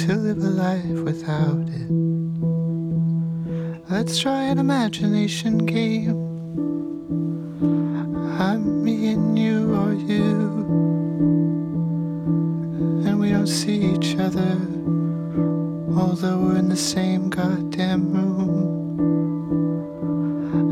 to 0.00 0.14
live 0.14 0.36
a 0.36 0.50
life 0.50 1.00
without 1.00 1.68
it. 1.68 1.90
Let's 3.90 4.18
try 4.18 4.42
an 4.42 4.58
imagination 4.58 5.64
game. 5.64 6.10
I'm 8.38 8.84
me 8.84 9.08
and 9.12 9.38
you 9.38 9.74
or 9.74 9.94
you. 9.94 10.66
And 13.06 13.18
we 13.18 13.30
don't 13.30 13.46
see 13.46 13.94
each 13.94 14.16
other, 14.18 14.58
although 15.98 16.40
we're 16.40 16.58
in 16.58 16.68
the 16.68 16.76
same 16.76 17.30
goddamn 17.30 18.12
room. 18.12 18.52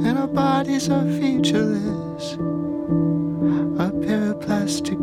And 0.04 0.18
our 0.18 0.28
bodies 0.28 0.90
are 0.90 1.06
featureless, 1.18 2.09
a 2.20 3.90
pair 4.02 4.32
of 4.32 4.40
plastic 4.42 4.98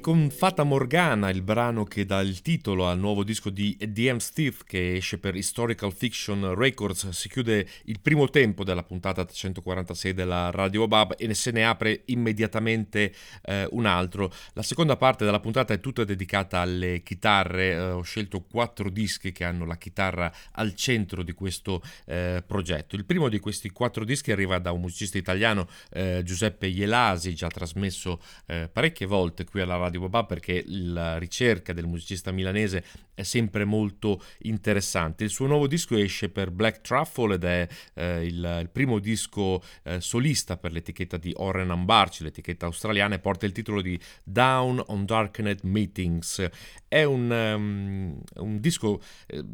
con 0.00 0.30
Fata 0.30 0.62
Morgana, 0.62 1.28
il 1.28 1.42
brano 1.42 1.84
che 1.84 2.06
dà 2.06 2.20
il 2.22 2.40
titolo 2.40 2.86
al 2.86 2.98
nuovo 2.98 3.24
disco 3.24 3.50
di 3.50 3.76
DM 3.78 4.16
Steve 4.16 4.56
che 4.64 4.96
esce 4.96 5.18
per 5.18 5.36
Historical 5.36 5.92
Fiction 5.92 6.54
Records, 6.54 7.10
si 7.10 7.28
chiude 7.28 7.68
il 7.84 8.00
primo 8.00 8.30
tempo 8.30 8.64
della 8.64 8.84
puntata 8.84 9.24
346 9.24 10.14
della 10.14 10.50
Radio 10.50 10.88
Bab 10.88 11.14
e 11.18 11.34
se 11.34 11.50
ne 11.50 11.66
apre 11.66 12.04
immediatamente 12.06 13.12
eh, 13.42 13.66
un 13.72 13.84
altro. 13.84 14.32
La 14.54 14.62
seconda 14.62 14.96
parte 14.96 15.26
della 15.26 15.40
puntata 15.40 15.74
è 15.74 15.80
tutta 15.80 16.04
dedicata 16.04 16.60
alle 16.60 17.02
chitarre, 17.02 17.72
eh, 17.72 17.80
ho 17.90 18.02
scelto 18.02 18.40
quattro 18.40 18.88
dischi 18.88 19.30
che 19.30 19.44
hanno 19.44 19.66
la 19.66 19.76
chitarra 19.76 20.32
al 20.52 20.74
centro 20.74 21.22
di 21.22 21.32
questo 21.32 21.82
eh, 22.06 22.42
progetto. 22.46 22.96
Il 22.96 23.04
primo 23.04 23.28
di 23.28 23.40
questi 23.40 23.68
quattro 23.68 24.04
dischi 24.04 24.32
arriva 24.32 24.58
da 24.58 24.72
un 24.72 24.80
musicista 24.80 25.18
italiano, 25.18 25.68
eh, 25.90 26.22
Giuseppe 26.24 26.66
Ielasi, 26.66 27.34
già 27.34 27.48
trasmesso 27.48 28.22
eh, 28.46 28.70
parecchie 28.72 29.06
volte 29.06 29.44
qui 29.44 29.60
alla 29.60 29.80
Radio 29.82 30.00
Babà 30.00 30.24
perché 30.24 30.64
la 30.66 31.18
ricerca 31.18 31.72
del 31.72 31.86
musicista 31.86 32.30
milanese 32.32 32.84
è 33.14 33.22
sempre 33.22 33.64
molto 33.64 34.22
interessante. 34.40 35.24
Il 35.24 35.30
suo 35.30 35.46
nuovo 35.46 35.66
disco 35.66 35.96
esce 35.96 36.28
per 36.28 36.50
Black 36.50 36.80
Truffle 36.80 37.34
ed 37.34 37.44
è 37.44 37.68
eh, 37.94 38.24
il, 38.24 38.58
il, 38.62 38.70
primo 38.70 38.98
disco 38.98 39.62
eh, 39.84 40.00
solista 40.00 40.56
per 40.56 40.72
l'etichetta 40.72 41.16
di 41.16 41.32
Oren 41.36 41.70
Ambarci, 41.70 42.22
l'etichetta 42.22 42.66
australiana, 42.66 43.14
e 43.14 43.18
porta 43.18 43.46
il 43.46 43.52
titolo 43.52 43.80
di 43.80 43.98
Down 44.24 44.82
on 44.86 45.04
Darkened 45.04 45.60
Meetings. 45.62 46.46
È 46.88 47.02
un, 47.04 47.30
um, 47.30 48.20
un 48.36 48.60
disco... 48.60 49.00
Eh, 49.26 49.44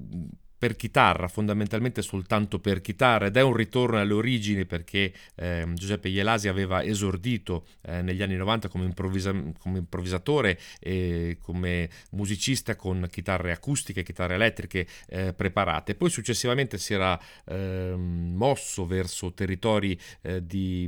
per 0.59 0.75
chitarra, 0.75 1.29
fondamentalmente 1.29 2.03
soltanto 2.03 2.59
per 2.59 2.81
chitarra 2.81 3.27
ed 3.27 3.37
è 3.37 3.43
un 3.43 3.55
ritorno 3.55 4.01
alle 4.01 4.13
origini 4.13 4.67
perché 4.67 5.13
eh, 5.37 5.67
Giuseppe 5.75 6.09
Ielasi 6.09 6.49
aveva 6.49 6.83
esordito 6.83 7.67
eh, 7.83 8.03
negli 8.03 8.23
anni 8.23 8.37
90 8.37 8.69
come, 8.69 8.85
improvvisa- 8.85 9.35
come 9.59 9.79
improvvisatore 9.79 10.59
e 10.81 11.39
come 11.41 11.89
musicista 12.11 12.75
con 12.75 13.07
chitarre 13.09 13.53
acustiche, 13.53 14.03
chitarre 14.03 14.35
elettriche 14.35 14.87
eh, 15.09 15.33
preparate. 15.33 15.95
Poi 15.95 16.11
successivamente 16.11 16.77
si 16.79 16.93
era 16.93 17.19
ehm, 17.47 18.33
mosso 18.35 18.85
verso 18.85 19.33
territori 19.33 19.99
eh, 20.23 20.45
di, 20.45 20.87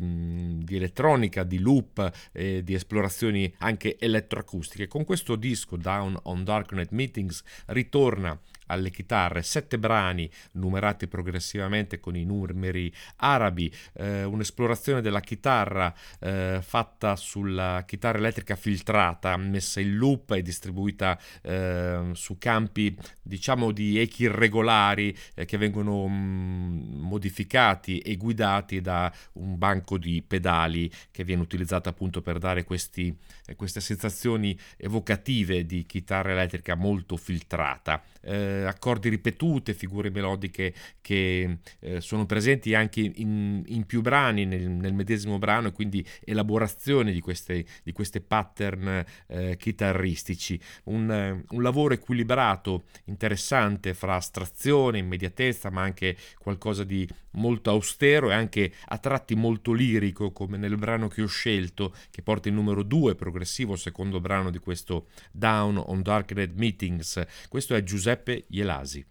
di, 0.64 0.77
elettronica, 0.77 1.45
di 1.45 1.59
loop, 1.59 2.11
di 2.33 2.75
esplorazioni 2.75 3.53
anche 3.59 3.97
elettroacustiche. 3.99 4.89
Con 4.89 5.05
questo 5.05 5.37
disco 5.37 5.77
Down 5.77 6.18
on 6.25 6.43
Darknet 6.43 6.91
Meetings 6.91 7.43
ritorna 7.66 8.39
alle 8.71 8.91
chitarre, 8.91 9.43
sette 9.43 9.79
brani 9.79 10.31
numerati 10.53 11.07
progressivamente 11.07 12.01
con 12.01 12.16
i 12.16 12.25
numeri 12.25 12.93
arabi, 13.16 13.73
eh, 13.95 14.25
un'esplorazione 14.25 15.01
della 15.01 15.21
chitarra 15.21 15.93
eh, 16.21 16.61
fatta 16.62 17.16
sulla 17.16 17.85
chitarra 17.87 18.18
elettrica 18.18 18.57
filtrata, 18.57 19.37
messa 19.37 19.81
in 19.81 19.97
loop 19.97 20.31
e 20.33 20.43
distribuita 20.43 21.18
eh, 21.43 22.11
su 22.12 22.39
campi 22.39 22.97
diciamo 23.23 23.71
di 23.73 23.99
echi 23.99 24.25
irregolari 24.25 25.16
eh, 25.35 25.45
che 25.45 25.57
vengono 25.57 26.07
mh, 26.07 26.12
mm, 26.12 27.01
modificati 27.01 27.99
e 27.99 28.16
guidati 28.16 28.81
da 28.81 29.12
un 29.35 29.59
banco 29.59 29.99
di 29.99 30.23
pedali 30.27 30.91
che 31.11 31.25
viene 31.25 31.43
utilizzato 31.43 31.89
appunto 31.89 32.23
per 32.23 32.39
dare 32.39 32.64
questi, 32.64 33.16
queste 33.57 33.81
sensazioni 33.81 34.59
evocative 34.77 35.64
di 35.66 35.85
chitarra 35.87 36.33
elettrica 36.33 36.75
molto 36.75 37.16
filtrata. 37.16 38.03
Eh, 38.21 38.60
accordi 38.65 39.09
ripetute, 39.09 39.75
figure 39.75 40.11
melodiche 40.11 40.75
che 41.01 41.59
eh, 41.81 42.01
sono 42.01 42.27
presenti 42.27 42.75
anche 42.75 43.01
in, 43.01 43.63
in 43.67 43.87
più 43.87 44.01
brani 44.01 44.45
nel, 44.45 44.69
nel, 44.69 44.93
medesimo 44.93 45.39
brano 45.39 45.69
e 45.69 45.73
quindi 45.73 46.07
elaborazione 46.25 47.13
di 47.13 47.21
queste 47.21 48.21
pattern 48.21 49.05
eh, 49.27 49.57
chitarristici. 49.57 50.61
Un, 50.85 51.43
un, 51.49 51.63
lavoro 51.63 51.95
equilibrato, 51.95 52.85
interessante 53.05 53.95
fra 53.95 54.17
astrazione, 54.17 54.99
immediatezza, 54.99 55.71
ma 55.71 55.83
anche 55.83 56.17
qualcosa 56.39 56.85
di 56.85 57.09
molto 57.33 57.71
austero 57.71 58.31
e 58.31 58.35
anche 58.35 58.73
a 58.87 58.99
tratti 58.99 59.35
molto 59.35 59.73
lirico, 59.73 60.33
come 60.33 60.57
nel 60.57 60.77
brano 60.77 61.09
che 61.09 61.23
ho 61.23 61.27
scelto, 61.27 61.95
che 62.11 62.23
porta 62.23 62.49
il 62.49 62.55
numero 62.55 62.83
2 62.83 63.15
progressivo, 63.15 63.77
secondo 63.77 64.21
brano 64.21 64.51
di 64.51 64.59
questo 64.59 65.09
Down 65.31 65.77
on 65.77 66.03
Dark 66.03 66.33
Red 66.33 66.57
Meetings. 66.57 67.25
Questo 67.49 67.75
è 67.75 67.83
Giuseppe 67.83 68.45
Ielasi. 68.51 69.07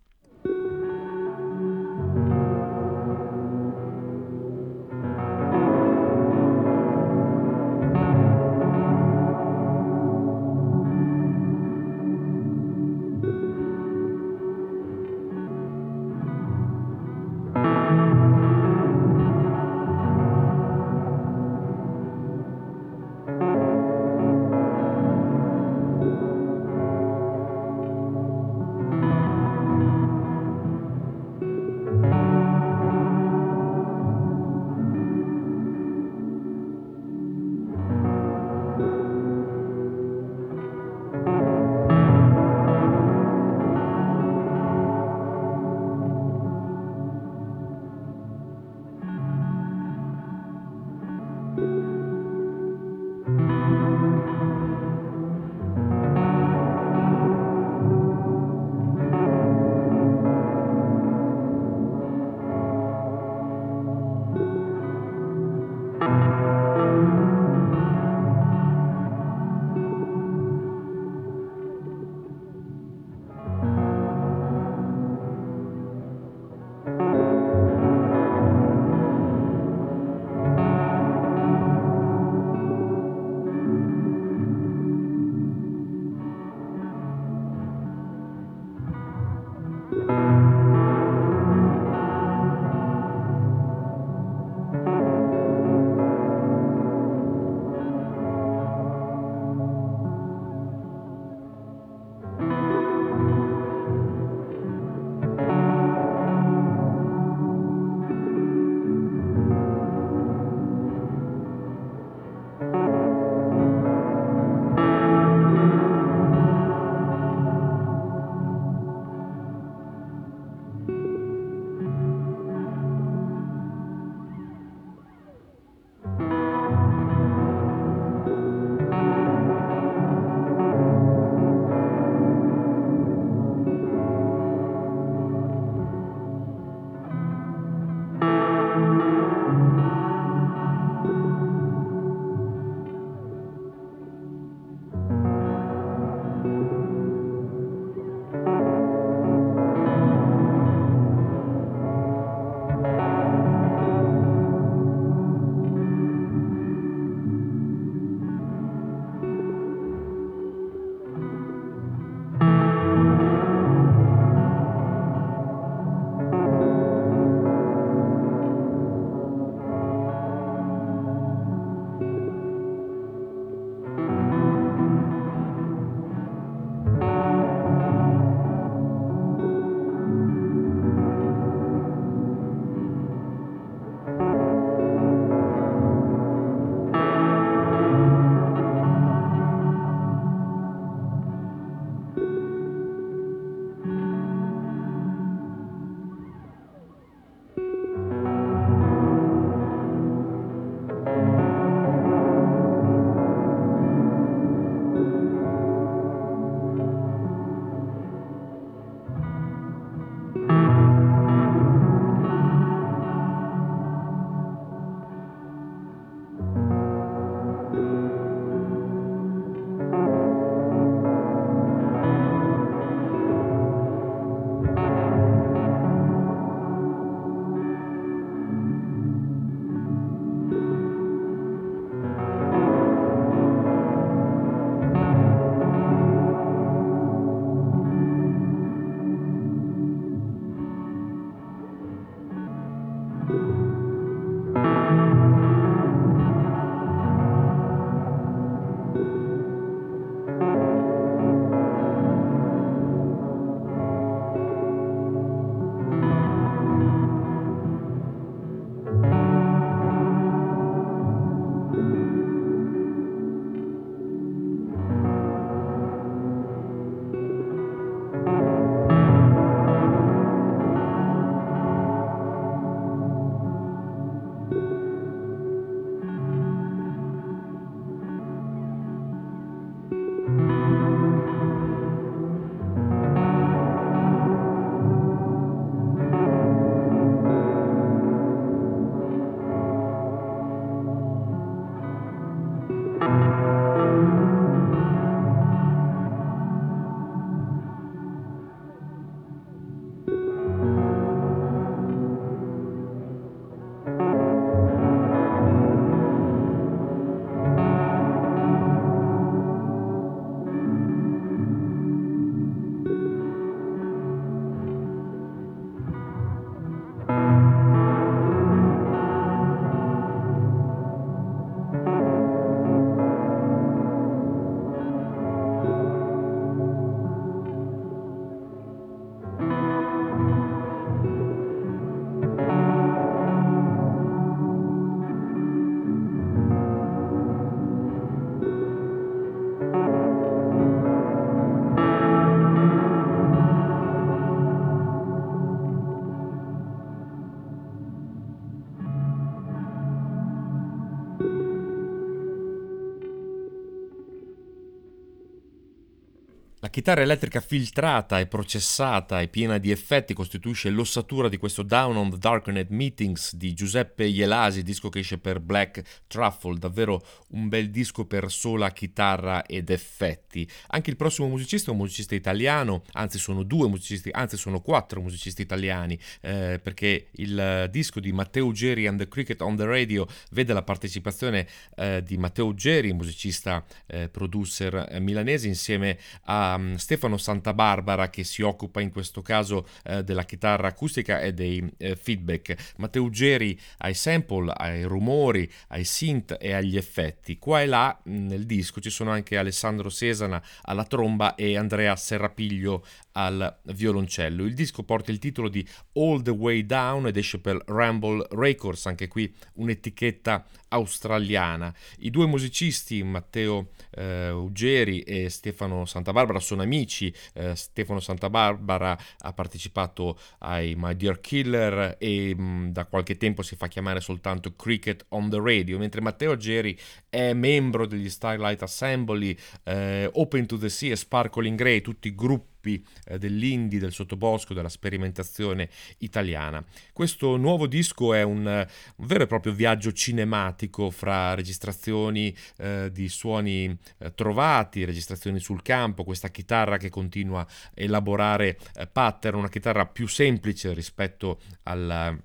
Chitarra 356.80 357.02
elettrica 357.02 357.42
filtrata 357.42 358.22
e 358.22 358.28
processata 358.28 359.20
e 359.20 359.28
piena 359.28 359.58
di 359.58 359.70
effetti 359.70 360.14
costituisce 360.14 360.70
l'ossatura 360.70 361.28
di 361.28 361.36
questo 361.36 361.62
Down 361.62 361.98
on 361.98 362.12
the 362.12 362.18
Darknet 362.18 362.70
Meetings 362.70 363.36
di 363.36 363.54
Giuseppe 363.54 364.06
Ielasi, 364.06 364.64
disco 364.64 364.88
che 364.88 365.00
esce 365.00 365.18
per 365.18 365.42
Black 365.42 366.06
Truffle, 366.08 366.58
davvero 366.58 367.02
un 367.32 367.50
bel 367.50 367.70
disco 367.70 368.06
per 368.06 368.32
sola 368.32 368.72
chitarra 368.72 369.46
ed 369.46 369.70
effetti. 369.72 370.50
Anche 370.68 370.90
il 370.90 370.96
prossimo 370.96 371.28
musicista 371.28 371.70
è 371.70 371.74
un 371.74 371.80
musicista 371.80 372.16
italiano, 372.16 372.84
anzi 372.94 373.20
sono 373.20 373.44
due 373.44 373.68
musicisti, 373.68 374.10
anzi 374.14 374.38
sono 374.38 374.62
quattro 374.62 375.02
musicisti 375.02 375.42
italiani, 375.42 376.00
eh, 376.22 376.62
perché 376.64 377.10
il 377.16 377.68
disco 377.70 378.00
di 378.00 378.14
Matteo 378.14 378.54
Geri 378.54 378.88
and 378.88 379.00
the 379.00 379.10
Cricket 379.10 379.42
on 379.42 379.58
the 379.58 379.66
Radio 379.66 380.08
vede 380.32 380.54
la 380.54 380.64
partecipazione 380.64 381.46
eh, 381.76 382.02
di 382.06 382.18
Matteo 382.18 382.54
Geri, 382.54 382.94
musicista 382.94 383.66
eh, 383.86 384.08
producer 384.08 384.98
milanese, 385.02 385.46
insieme 385.46 385.98
a 386.24 386.68
um, 386.70 386.76
Stefano 386.76 387.18
Santabarbara 387.18 388.10
che 388.10 388.24
si 388.24 388.42
occupa 388.42 388.82
in 388.82 388.92
questo 388.92 389.22
caso 389.22 389.68
eh, 389.84 390.04
della 390.04 390.24
chitarra 390.24 390.68
acustica 390.68 391.20
e 391.20 391.34
dei 391.34 391.68
eh, 391.78 391.96
feedback. 391.96 392.74
Matteo 392.78 393.10
Geri 393.10 393.60
ai 393.80 393.94
sample, 393.94 394.54
ai 394.56 394.84
rumori, 394.84 395.50
ai 395.70 395.84
synth 395.84 396.38
e 396.40 396.54
agli 396.54 396.78
effetti. 396.78 397.38
Qua 397.38 397.62
e 397.62 397.66
là 397.66 398.00
nel 398.06 398.46
disco 398.46 398.80
ci 398.80 398.90
sono 398.90 399.12
anche 399.12 399.38
Alessandro 399.38 399.90
Sesana 399.90 400.42
alla 400.64 400.86
tromba 400.86 401.36
e 401.36 401.58
Andrea 401.58 401.96
Serrapiglio 401.96 402.86
al 403.20 403.60
violoncello. 403.64 404.46
Il 404.46 404.54
disco 404.54 404.84
porta 404.84 405.12
il 405.12 405.20
titolo 405.20 405.50
di 405.50 405.68
All 405.94 406.22
the 406.22 406.32
Way 406.32 406.66
Down 406.66 407.08
ed 407.08 407.18
esce 407.18 407.40
per 407.40 407.62
Ramble 407.66 408.26
Records, 408.32 408.86
anche 408.86 409.10
qui 409.10 409.34
un'etichetta 409.56 410.46
australiana. 410.70 411.74
I 412.00 412.10
due 412.10 412.28
musicisti, 412.28 413.04
Matteo 413.04 413.72
eh, 413.92 414.30
Uggeri 414.30 415.02
e 415.02 415.30
Stefano 415.30 415.86
Santabarbara, 415.86 416.40
sono 416.40 416.62
amici. 416.62 417.14
Eh, 417.34 417.56
Stefano 417.56 418.00
Santabarbara 418.00 418.98
ha 419.18 419.34
partecipato 419.34 420.18
ai 420.40 420.76
My 420.78 420.96
Dear 420.96 421.20
Killer 421.20 421.98
e 422.00 422.34
mh, 422.34 422.42
mm, 422.42 422.68
da 422.70 422.86
qualche 422.86 423.18
tempo 423.18 423.42
si 423.42 423.58
fa 423.58 423.68
chiamare 423.68 424.00
soltanto 424.00 424.56
Cricket 424.56 425.06
on 425.10 425.30
the 425.30 425.40
Radio, 425.42 425.78
mentre 425.78 426.00
Matteo 426.00 426.32
Uggeri 426.32 426.78
è 427.10 427.34
membro 427.34 427.86
degli 427.86 428.10
Starlight 428.10 428.62
Assembly, 428.62 429.36
eh, 429.64 430.10
Open 430.14 430.46
to 430.46 430.58
the 430.58 430.70
Sea 430.70 430.94
e 430.94 430.96
Sparkling 430.96 431.58
Grey, 431.58 431.82
tutti 431.82 432.16
gruppi 432.16 432.59
sviluppi 432.60 432.86
eh, 433.06 433.18
dell'indie, 433.18 433.80
del 433.80 433.94
sottobosco, 433.94 434.54
della 434.54 434.70
sperimentazione 434.70 435.70
italiana. 436.00 436.64
Questo 436.94 437.38
nuovo 437.38 437.66
disco 437.66 438.14
è 438.14 438.22
un, 438.22 438.46
un 438.46 439.06
vero 439.06 439.24
e 439.24 439.28
proprio 439.28 439.54
viaggio 439.54 439.92
cinematico 439.92 440.92
fra 440.92 441.34
registrazioni 441.34 442.36
eh, 442.58 442.90
di 442.92 443.08
suoni 443.08 443.76
eh, 444.00 444.14
trovati, 444.14 444.86
registrazioni 444.86 445.40
sul 445.40 445.62
campo, 445.62 446.04
questa 446.04 446.30
chitarra 446.30 446.78
che 446.78 446.90
continua 446.90 447.42
a 447.42 447.48
elaborare 447.74 448.58
eh, 448.76 448.88
pattern, 448.88 449.38
una 449.38 449.50
chitarra 449.50 449.86
più 449.86 450.08
semplice 450.08 450.74
rispetto 450.74 451.40
alla 451.64 452.16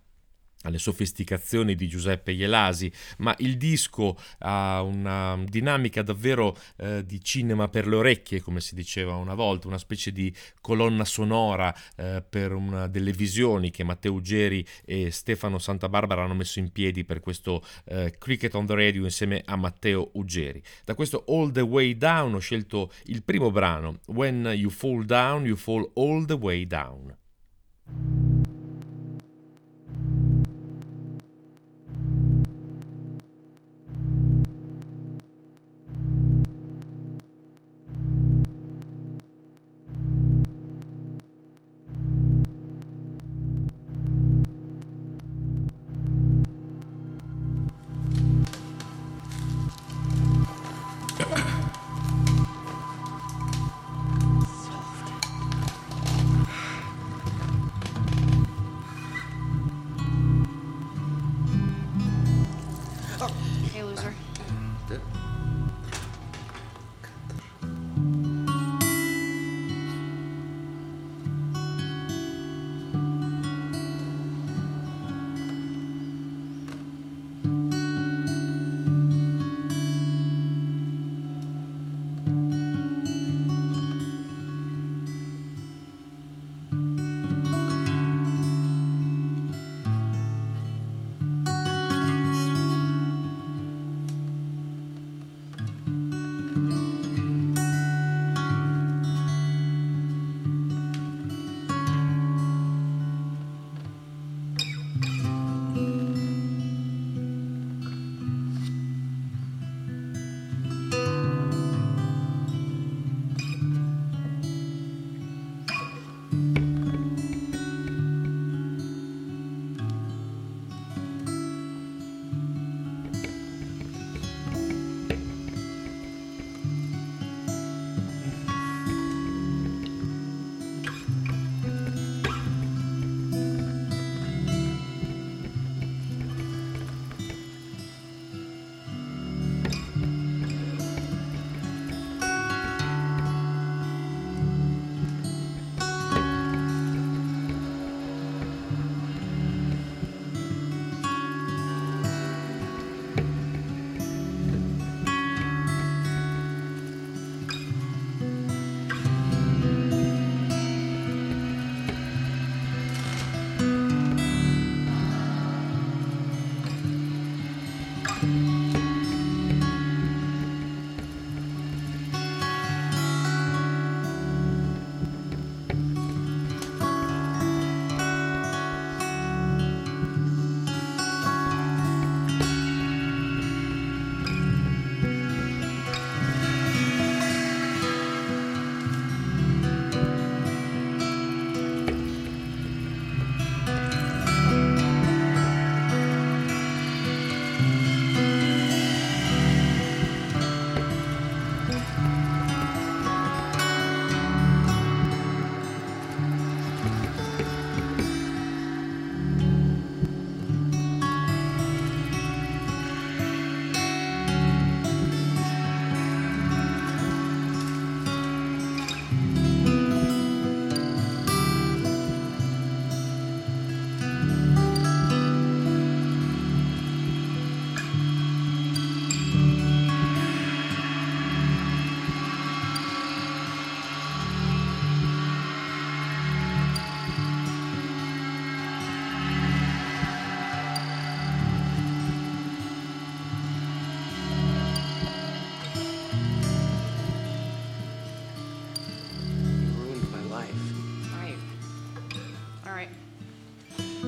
alle 0.65 0.79
sofisticazioni 0.79 1.75
di 1.75 1.89
Giuseppe 1.89 2.33
Ielasi, 2.33 2.93
ma 3.19 3.35
il 3.39 3.57
disco 3.57 4.17
ha 4.39 4.83
una 4.83 5.43
dinamica 5.47 6.03
davvero 6.03 6.57
eh, 6.77 7.05
di 7.05 7.23
cinema 7.23 7.69
per 7.69 7.87
le 7.87 7.97
orecchie, 7.97 8.41
come 8.41 8.61
si 8.61 8.75
diceva 8.75 9.15
una 9.15 9.35
volta, 9.35 9.69
una 9.69 9.79
specie 9.79 10.13
di 10.13 10.35
colonna 10.61 11.05
sonora 11.05 11.75
eh, 11.97 12.23
per 12.29 12.53
una 12.53 12.87
delle 12.89 13.13
visioni 13.13 13.71
che 13.71 13.85
Matteo 13.85 14.21
Geri 14.21 14.67
e 14.85 15.11
Stefano 15.11 15.59
Santabarbara 15.59 16.23
hanno 16.23 16.35
messo 16.35 16.59
in 16.59 16.73
piedi 16.73 17.05
per 17.05 17.21
questo 17.21 17.65
eh, 17.87 18.15
Cricket 18.19 18.55
on 18.55 18.67
the 18.67 18.75
Radio 18.75 19.05
insieme 19.05 19.43
a 19.45 19.57
Matteo 19.57 20.11
Uggeri. 20.15 20.63
Da 20.85 20.95
questo 20.95 21.25
All 21.29 21.53
the 21.53 21.61
Way 21.61 21.97
Down 21.97 22.35
ho 22.35 22.39
scelto 22.39 22.91
il 23.05 23.23
primo 23.23 23.51
brano, 23.51 24.01
When 24.07 24.45
You 24.55 24.71
Fall 24.71 25.05
Down, 25.05 25.45
You 25.45 25.57
Fall 25.57 25.91
All 25.95 26.25
the 26.25 26.35
Way 26.35 26.67
Down. 26.67 28.34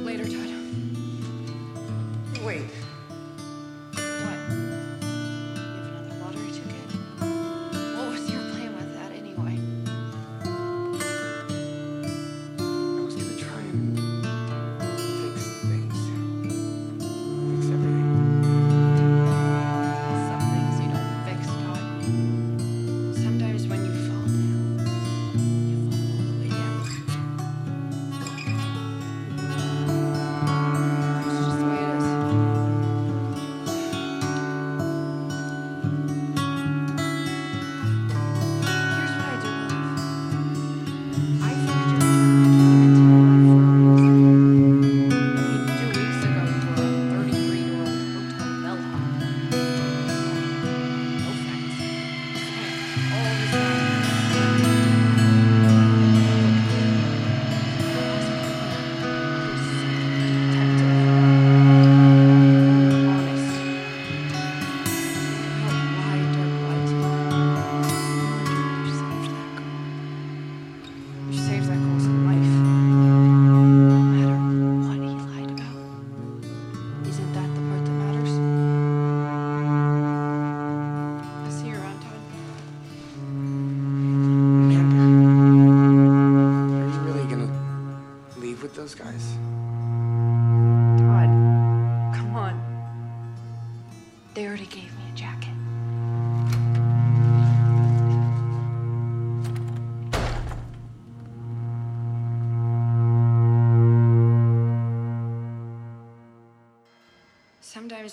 later 0.07 0.25
time. 0.29 0.46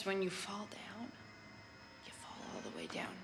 When 0.05 0.21
you 0.21 0.29
fall 0.29 0.67
down, 0.69 1.07
you 2.05 2.11
fall 2.11 2.35
all 2.53 2.61
the 2.61 2.77
way 2.77 2.87
down. 2.87 3.15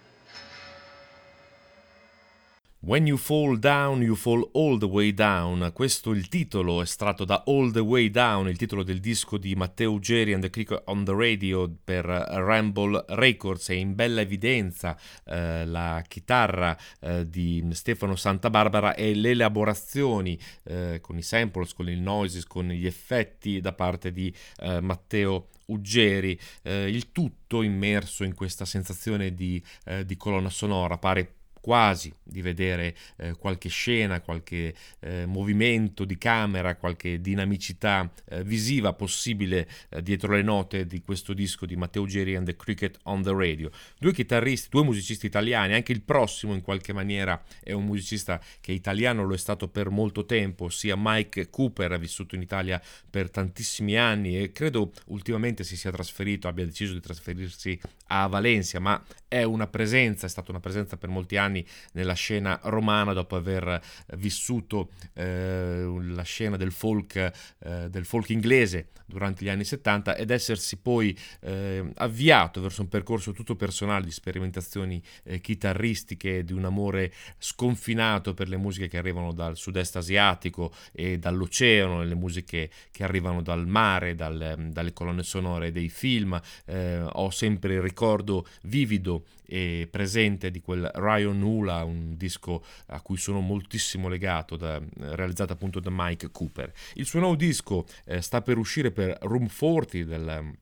When 2.81 3.05
You 3.05 3.17
Fall 3.17 3.57
Down, 3.57 4.01
You 4.01 4.15
Fall 4.15 4.49
All 4.53 4.77
the 4.77 4.85
Way 4.85 5.13
Down. 5.13 5.71
Questo 5.73 6.13
è 6.13 6.15
il 6.15 6.29
titolo 6.29 6.81
estratto 6.81 7.25
da 7.25 7.43
All 7.47 7.73
the 7.73 7.81
Way 7.81 8.09
Down, 8.09 8.47
il 8.47 8.55
titolo 8.55 8.83
del 8.83 9.01
disco 9.01 9.37
di 9.37 9.53
Matteo 9.55 9.91
Ugeri 9.91 10.31
and 10.31 10.41
the 10.41 10.49
Creek 10.49 10.83
on 10.85 11.03
the 11.03 11.13
Radio 11.13 11.69
per 11.83 12.05
Ramble 12.05 13.03
Records. 13.09 13.67
È 13.67 13.73
in 13.73 13.95
bella 13.95 14.21
evidenza 14.21 14.97
eh, 15.25 15.65
la 15.65 16.01
chitarra 16.07 16.77
eh, 17.01 17.29
di 17.29 17.67
Stefano 17.71 18.15
Santabarbara 18.15 18.95
e 18.95 19.13
le 19.13 19.31
elaborazioni 19.31 20.39
eh, 20.63 20.99
con 21.01 21.17
i 21.17 21.21
samples, 21.21 21.73
con 21.73 21.89
il 21.89 21.99
noises, 21.99 22.45
con 22.45 22.69
gli 22.69 22.85
effetti 22.85 23.59
da 23.59 23.73
parte 23.73 24.13
di 24.13 24.33
eh, 24.61 24.79
Matteo 24.79 25.49
Uggeri, 25.69 26.39
eh, 26.63 26.89
il 26.89 27.11
tutto 27.11 27.61
immerso 27.61 28.23
in 28.23 28.33
questa 28.33 28.65
sensazione 28.65 29.33
di, 29.33 29.61
eh, 29.85 30.05
di 30.05 30.17
colonna 30.17 30.49
sonora, 30.49 30.97
pare 30.97 31.38
quasi 31.61 32.13
di 32.23 32.41
vedere 32.41 32.95
eh, 33.17 33.33
qualche 33.33 33.69
scena, 33.69 34.21
qualche 34.21 34.73
eh, 34.99 35.25
movimento 35.25 36.05
di 36.05 36.17
camera, 36.17 36.75
qualche 36.75 37.21
dinamicità 37.21 38.11
eh, 38.29 38.43
visiva 38.43 38.93
possibile 38.93 39.67
eh, 39.89 40.01
dietro 40.01 40.33
le 40.33 40.41
note 40.41 40.85
di 40.85 41.01
questo 41.01 41.33
disco 41.33 41.65
di 41.65 41.75
Matteo 41.75 42.05
Geri 42.05 42.35
and 42.35 42.45
the 42.45 42.55
Cricket 42.55 42.99
on 43.03 43.23
the 43.23 43.33
Radio. 43.33 43.71
Due 43.97 44.13
chitarristi, 44.13 44.69
due 44.69 44.83
musicisti 44.83 45.25
italiani, 45.25 45.73
anche 45.73 45.91
il 45.91 46.01
prossimo 46.01 46.53
in 46.53 46.61
qualche 46.61 46.93
maniera 46.93 47.41
è 47.63 47.71
un 47.71 47.85
musicista 47.85 48.41
che 48.61 48.71
italiano 48.71 49.25
lo 49.25 49.33
è 49.33 49.37
stato 49.37 49.67
per 49.67 49.89
molto 49.89 50.25
tempo, 50.25 50.65
ossia 50.65 50.95
Mike 50.97 51.49
Cooper, 51.49 51.91
ha 51.91 51.97
vissuto 51.97 52.35
in 52.35 52.41
Italia 52.41 52.81
per 53.09 53.29
tantissimi 53.29 53.97
anni 53.97 54.39
e 54.39 54.51
credo 54.51 54.91
ultimamente 55.07 55.63
si 55.63 55.75
sia 55.75 55.91
trasferito, 55.91 56.47
abbia 56.47 56.65
deciso 56.65 56.93
di 56.93 57.01
trasferirsi 57.01 57.79
a 58.07 58.27
Valencia, 58.27 58.79
ma 58.79 59.01
è 59.29 59.43
una 59.43 59.67
presenza, 59.67 60.25
è 60.25 60.29
stata 60.29 60.51
una 60.51 60.59
presenza 60.59 60.97
per 60.97 61.07
molti 61.07 61.37
anni 61.37 61.65
nella 61.93 62.13
scena 62.13 62.59
romana 62.63 63.13
dopo 63.13 63.35
aver 63.35 63.81
vissuto 64.17 64.89
eh, 65.13 65.85
la 66.01 66.23
scena 66.23 66.57
del 66.57 66.71
folk, 66.71 67.15
eh, 67.15 67.89
del 67.89 68.05
folk 68.05 68.29
inglese 68.31 68.89
durante 69.05 69.43
gli 69.43 69.49
anni 69.49 69.63
70 69.63 70.15
ed 70.15 70.29
essersi 70.29 70.77
poi 70.77 71.17
eh, 71.41 71.91
avviato 71.95 72.61
verso 72.61 72.81
un 72.81 72.89
percorso 72.89 73.31
tutto 73.31 73.55
personale 73.55 74.05
di 74.05 74.11
sperimentazioni 74.11 75.01
eh, 75.23 75.39
chitarristiche, 75.41 76.43
di 76.43 76.53
un 76.53 76.65
amore 76.65 77.11
sconfinato 77.37 78.33
per 78.33 78.49
le 78.49 78.57
musiche 78.57 78.87
che 78.87 78.97
arrivano 78.97 79.33
dal 79.33 79.57
sud-est 79.57 79.95
asiatico 79.95 80.71
e 80.91 81.17
dall'oceano, 81.17 82.03
le 82.03 82.15
musiche 82.15 82.69
che 82.91 83.03
arrivano 83.03 83.41
dal 83.41 83.67
mare, 83.67 84.15
dal, 84.15 84.69
dalle 84.71 84.93
colonne 84.93 85.23
sonore 85.23 85.71
dei 85.71 85.89
film. 85.89 86.39
Eh, 86.65 86.99
ho 87.01 87.29
sempre 87.29 87.75
il 87.75 87.81
ricordo 87.81 88.45
vivido 88.63 89.18
e 89.45 89.87
presente 89.89 90.51
di 90.51 90.61
quel 90.61 90.89
Ryan 90.93 91.41
Hula, 91.41 91.83
un 91.83 92.15
disco 92.17 92.63
a 92.87 93.01
cui 93.01 93.17
sono 93.17 93.39
moltissimo 93.39 94.07
legato, 94.07 94.55
da, 94.55 94.81
realizzato 94.97 95.53
appunto 95.53 95.79
da 95.79 95.89
Mike 95.91 96.29
Cooper. 96.31 96.71
Il 96.95 97.05
suo 97.05 97.19
nuovo 97.19 97.35
disco 97.35 97.85
eh, 98.05 98.21
sta 98.21 98.41
per 98.41 98.57
uscire 98.57 98.91
per 98.91 99.17
Room 99.21 99.47
40 99.47 100.03
del 100.05 100.57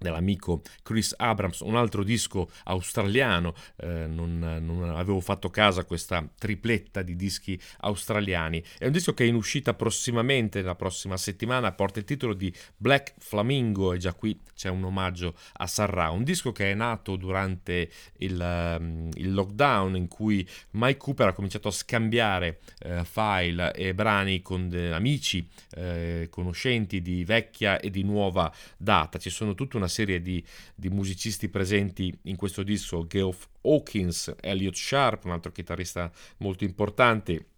dell'amico 0.00 0.62
Chris 0.82 1.14
Abrams, 1.16 1.60
un 1.60 1.76
altro 1.76 2.02
disco 2.02 2.50
australiano, 2.64 3.54
eh, 3.76 4.06
non, 4.06 4.38
non, 4.38 4.90
avevo 4.90 5.20
fatto 5.20 5.50
caso 5.50 5.80
a 5.80 5.84
questa 5.84 6.26
tripletta 6.38 7.02
di 7.02 7.14
dischi 7.16 7.60
australiani, 7.80 8.62
è 8.78 8.86
un 8.86 8.92
disco 8.92 9.14
che 9.14 9.24
è 9.24 9.26
in 9.26 9.34
uscita 9.34 9.74
prossimamente, 9.74 10.62
la 10.62 10.74
prossima 10.74 11.16
settimana, 11.16 11.72
porta 11.72 11.98
il 11.98 12.04
titolo 12.04 12.34
di 12.34 12.52
Black 12.76 13.14
Flamingo 13.18 13.92
e 13.92 13.98
già 13.98 14.14
qui 14.14 14.38
c'è 14.54 14.68
un 14.68 14.84
omaggio 14.84 15.34
a 15.54 15.66
Sarra, 15.66 16.10
un 16.10 16.24
disco 16.24 16.52
che 16.52 16.70
è 16.70 16.74
nato 16.74 17.16
durante 17.16 17.90
il, 18.18 18.38
um, 18.78 19.08
il 19.14 19.32
lockdown 19.32 19.96
in 19.96 20.08
cui 20.08 20.46
Mike 20.72 20.98
Cooper 20.98 21.28
ha 21.28 21.32
cominciato 21.32 21.68
a 21.68 21.72
scambiare 21.72 22.60
eh, 22.80 23.04
file 23.04 23.72
e 23.72 23.94
brani 23.94 24.42
con 24.42 24.70
amici, 24.92 25.46
eh, 25.76 26.28
conoscenti 26.30 27.02
di 27.02 27.24
vecchia 27.24 27.78
e 27.80 27.90
di 27.90 28.02
nuova 28.02 28.52
data, 28.76 29.18
ci 29.18 29.30
sono 29.30 29.54
tutta 29.54 29.76
una 29.76 29.88
serie 29.90 30.22
di, 30.22 30.42
di 30.74 30.88
musicisti 30.88 31.50
presenti 31.50 32.16
in 32.22 32.36
questo 32.36 32.62
disco, 32.62 33.06
Geoff 33.06 33.48
Hawkins, 33.60 34.34
Elliot 34.40 34.74
Sharp, 34.74 35.24
un 35.26 35.32
altro 35.32 35.52
chitarrista 35.52 36.10
molto 36.38 36.64
importante, 36.64 37.49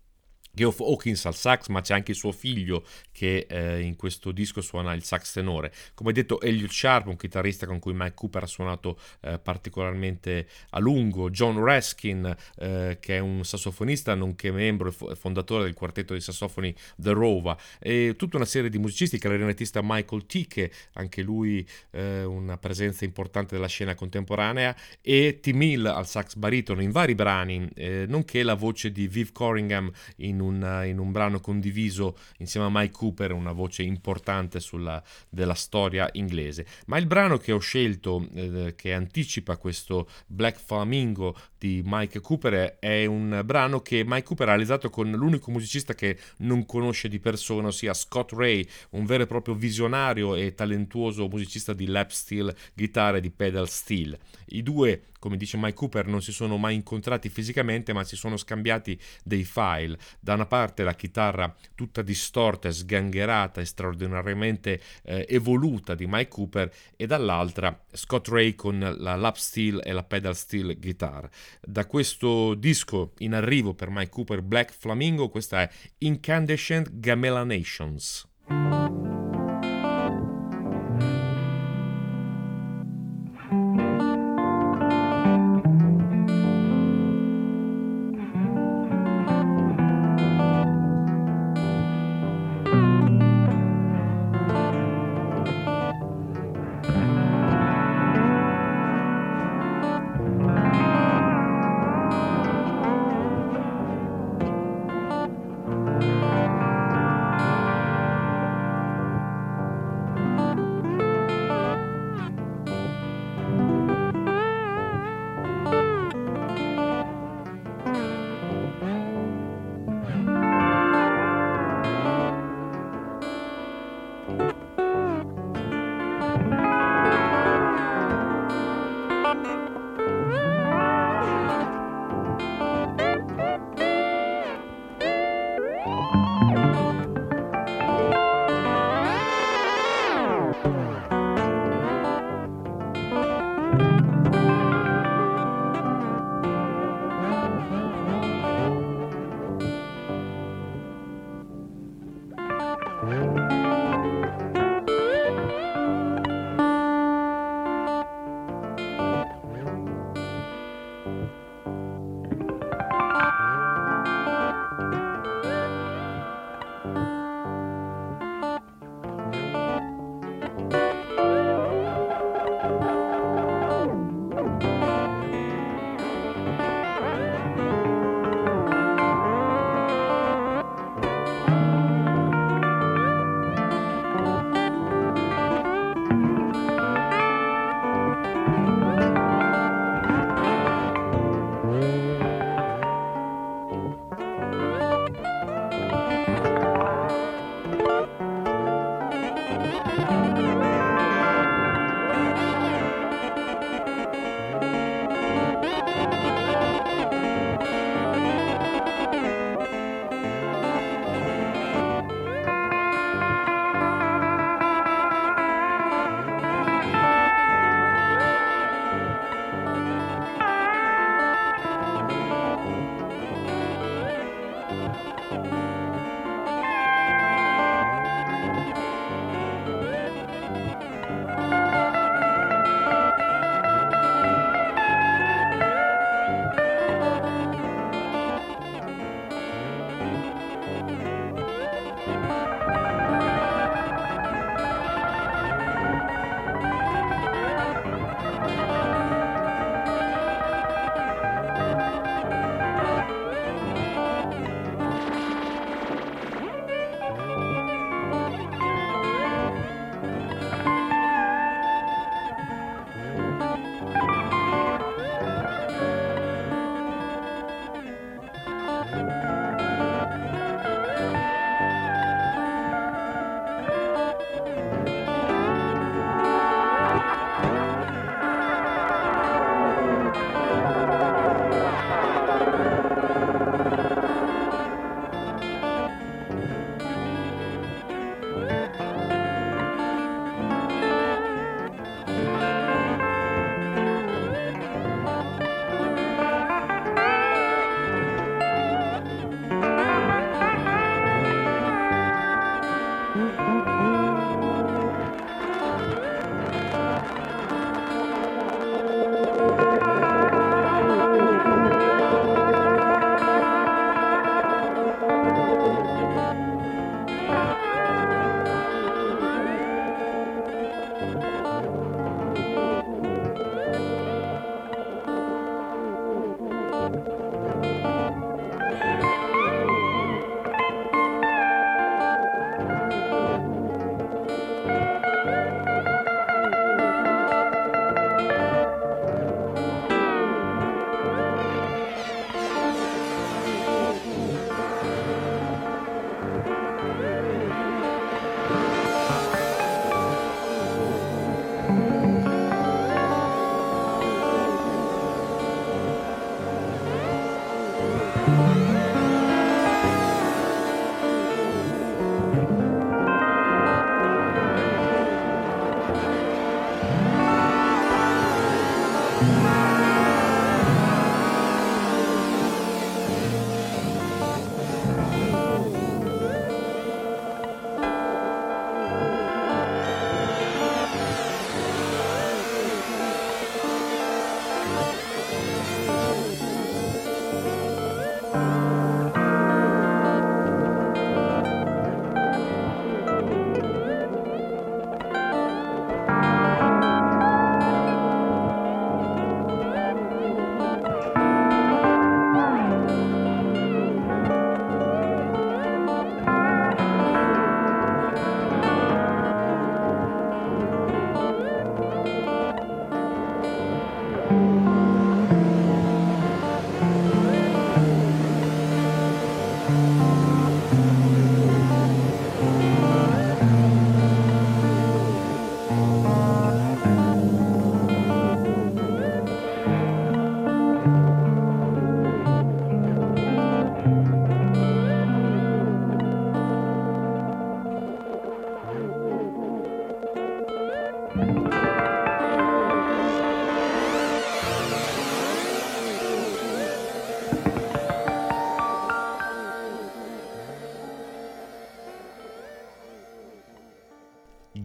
Geoff 0.55 0.81
Hawkins 0.81 1.25
al 1.25 1.35
sax, 1.35 1.69
ma 1.69 1.81
c'è 1.81 1.95
anche 1.95 2.13
suo 2.13 2.31
figlio 2.31 2.85
che 3.11 3.47
eh, 3.49 3.81
in 3.81 3.97
questo 3.97 4.33
disco 4.33 4.61
suona 4.61 4.93
il 4.93 5.03
sax 5.03 5.33
tenore. 5.33 5.73
Come 5.95 6.13
detto, 6.13 6.41
Elliot 6.43 6.71
Sharp, 6.71 7.07
un 7.07 7.17
chitarrista 7.17 7.67
con 7.67 7.79
cui 7.79 7.95
Mike 7.95 8.13
Cooper 8.15 8.43
ha 8.43 8.47
suonato 8.47 8.99
eh, 9.23 9.39
particolarmente 9.39 10.47
a 10.71 10.79
lungo, 10.79 11.31
John 11.31 11.59
Raskin, 11.59 12.37
eh, 12.59 12.99
che 13.01 13.17
è 13.17 13.19
un 13.19 13.45
sassofonista 13.45 14.15
nonché 14.15 14.51
membro 14.53 14.95
e 15.11 15.15
fondatore 15.15 15.65
del 15.65 15.73
quartetto 15.73 16.13
di 16.13 16.21
sassofoni 16.21 16.75
The 16.97 17.13
Rova, 17.13 17.57
e 17.79 18.15
tutta 18.19 18.37
una 18.37 18.45
serie 18.45 18.69
di 18.69 18.77
musicisti, 18.77 19.15
il 19.15 19.23
clarinettista 19.23 19.81
Michael 19.83 20.27
Ticke, 20.27 20.71
anche 20.95 21.23
lui 21.23 21.67
eh, 21.93 22.25
una 22.25 22.59
presenza 22.59 23.07
importante 23.07 23.55
della 23.55 23.69
scena 23.69 23.95
contemporanea, 23.95 24.77
e 25.01 25.39
Tim 25.41 25.63
Hill 25.63 25.87
al 25.87 26.07
sax 26.07 26.35
baritono 26.35 26.83
in 26.83 26.91
vari 26.91 27.15
brani, 27.15 27.71
eh, 27.75 28.05
nonché 28.07 28.43
la 28.43 28.55
voce 28.55 28.93
di 28.93 29.09
Viv 29.09 29.33
Corringham 29.33 29.91
in 30.17 30.41
un, 30.43 30.83
in 30.87 30.99
un, 30.99 31.13
brano 31.13 31.41
condiviso 31.41 32.17
insieme 32.39 32.67
a 32.67 32.71
Mike 32.71 32.93
Cooper, 32.93 33.33
una 33.33 33.53
voce 33.53 33.83
importante 33.83 34.61
sulla, 34.61 35.03
della 35.29 35.55
storia 35.55 36.09
inglese. 36.13 36.67
Ma 36.87 36.99
il 36.99 37.07
brano 37.07 37.39
che 37.39 37.53
ho 37.53 37.59
scelto, 37.59 38.29
eh, 38.35 38.75
che 38.77 38.93
anticipa 38.93 39.57
questo 39.57 40.09
Black 40.27 40.61
Flamingo 40.61 41.37
di 41.59 41.83
Mike 41.85 42.21
Cooper, 42.21 42.79
è 42.79 43.07
un 43.07 43.43
brano 43.45 43.81
che 43.81 44.03
Mike 44.05 44.25
Cooper 44.25 44.49
ha 44.49 44.51
realizzato 44.51 44.91
con 44.91 45.11
l'unico 45.11 45.51
musicista 45.51 45.95
che 45.95 46.19
non 46.39 46.67
conosce 46.67 47.09
di 47.09 47.19
persona, 47.19 47.69
ossia 47.69 47.95
Scott 47.95 48.33
Ray, 48.33 48.67
un 48.91 49.05
vero 49.07 49.23
e 49.23 49.27
proprio 49.27 49.55
visionario 49.55 50.35
e 50.35 50.55
talentuoso 50.55 51.29
musicista 51.29 51.73
di 51.73 51.87
lap 51.87 52.11
steel, 52.11 52.55
chitarra 52.75 53.19
e 53.19 53.21
di 53.21 53.31
pedal 53.31 53.69
steel. 53.69 54.19
I 54.47 54.63
due 54.63 55.03
come 55.23 55.37
dice 55.37 55.57
Mike 55.57 55.75
Cooper, 55.75 56.09
non 56.09 56.21
si 56.21 56.33
sono 56.33 56.57
mai 56.57 56.75
incontrati 56.75 57.29
fisicamente, 57.29 57.93
ma 57.93 58.03
si 58.03 58.17
sono 58.17 58.37
scambiati 58.37 58.99
dei 59.23 59.45
file. 59.45 59.97
Da 60.19 60.35
una 60.35 60.47
parte 60.47 60.83
la 60.83 60.97
chitarra 60.97 61.55
tutta 61.77 62.03
distorta, 62.03 62.73
sgangherata 62.73 63.61
e 63.61 63.65
straordinariamente 63.65 64.81
eh, 65.05 65.25
evoluta 65.29 65.95
di 65.95 66.07
Mike 66.09 66.29
Cooper, 66.29 66.73
e 66.97 67.07
dall'altra 67.07 67.85
Scott 67.93 68.27
Ray 68.27 68.57
con 68.57 68.81
la 68.99 69.15
lap 69.15 69.37
steel 69.37 69.81
e 69.85 69.93
la 69.93 70.03
pedal 70.03 70.35
steel 70.35 70.77
guitar. 70.77 71.29
Da 71.61 71.87
questo 71.87 72.55
disco 72.55 73.13
in 73.19 73.35
arrivo 73.35 73.75
per 73.75 73.91
Mike 73.91 74.11
Cooper 74.11 74.43
Black 74.43 74.73
Flamingo, 74.73 75.29
questa 75.29 75.63
è 75.63 75.71
Incandescent 75.99 76.99
Gamela 76.99 77.45
Nations. 77.45 78.27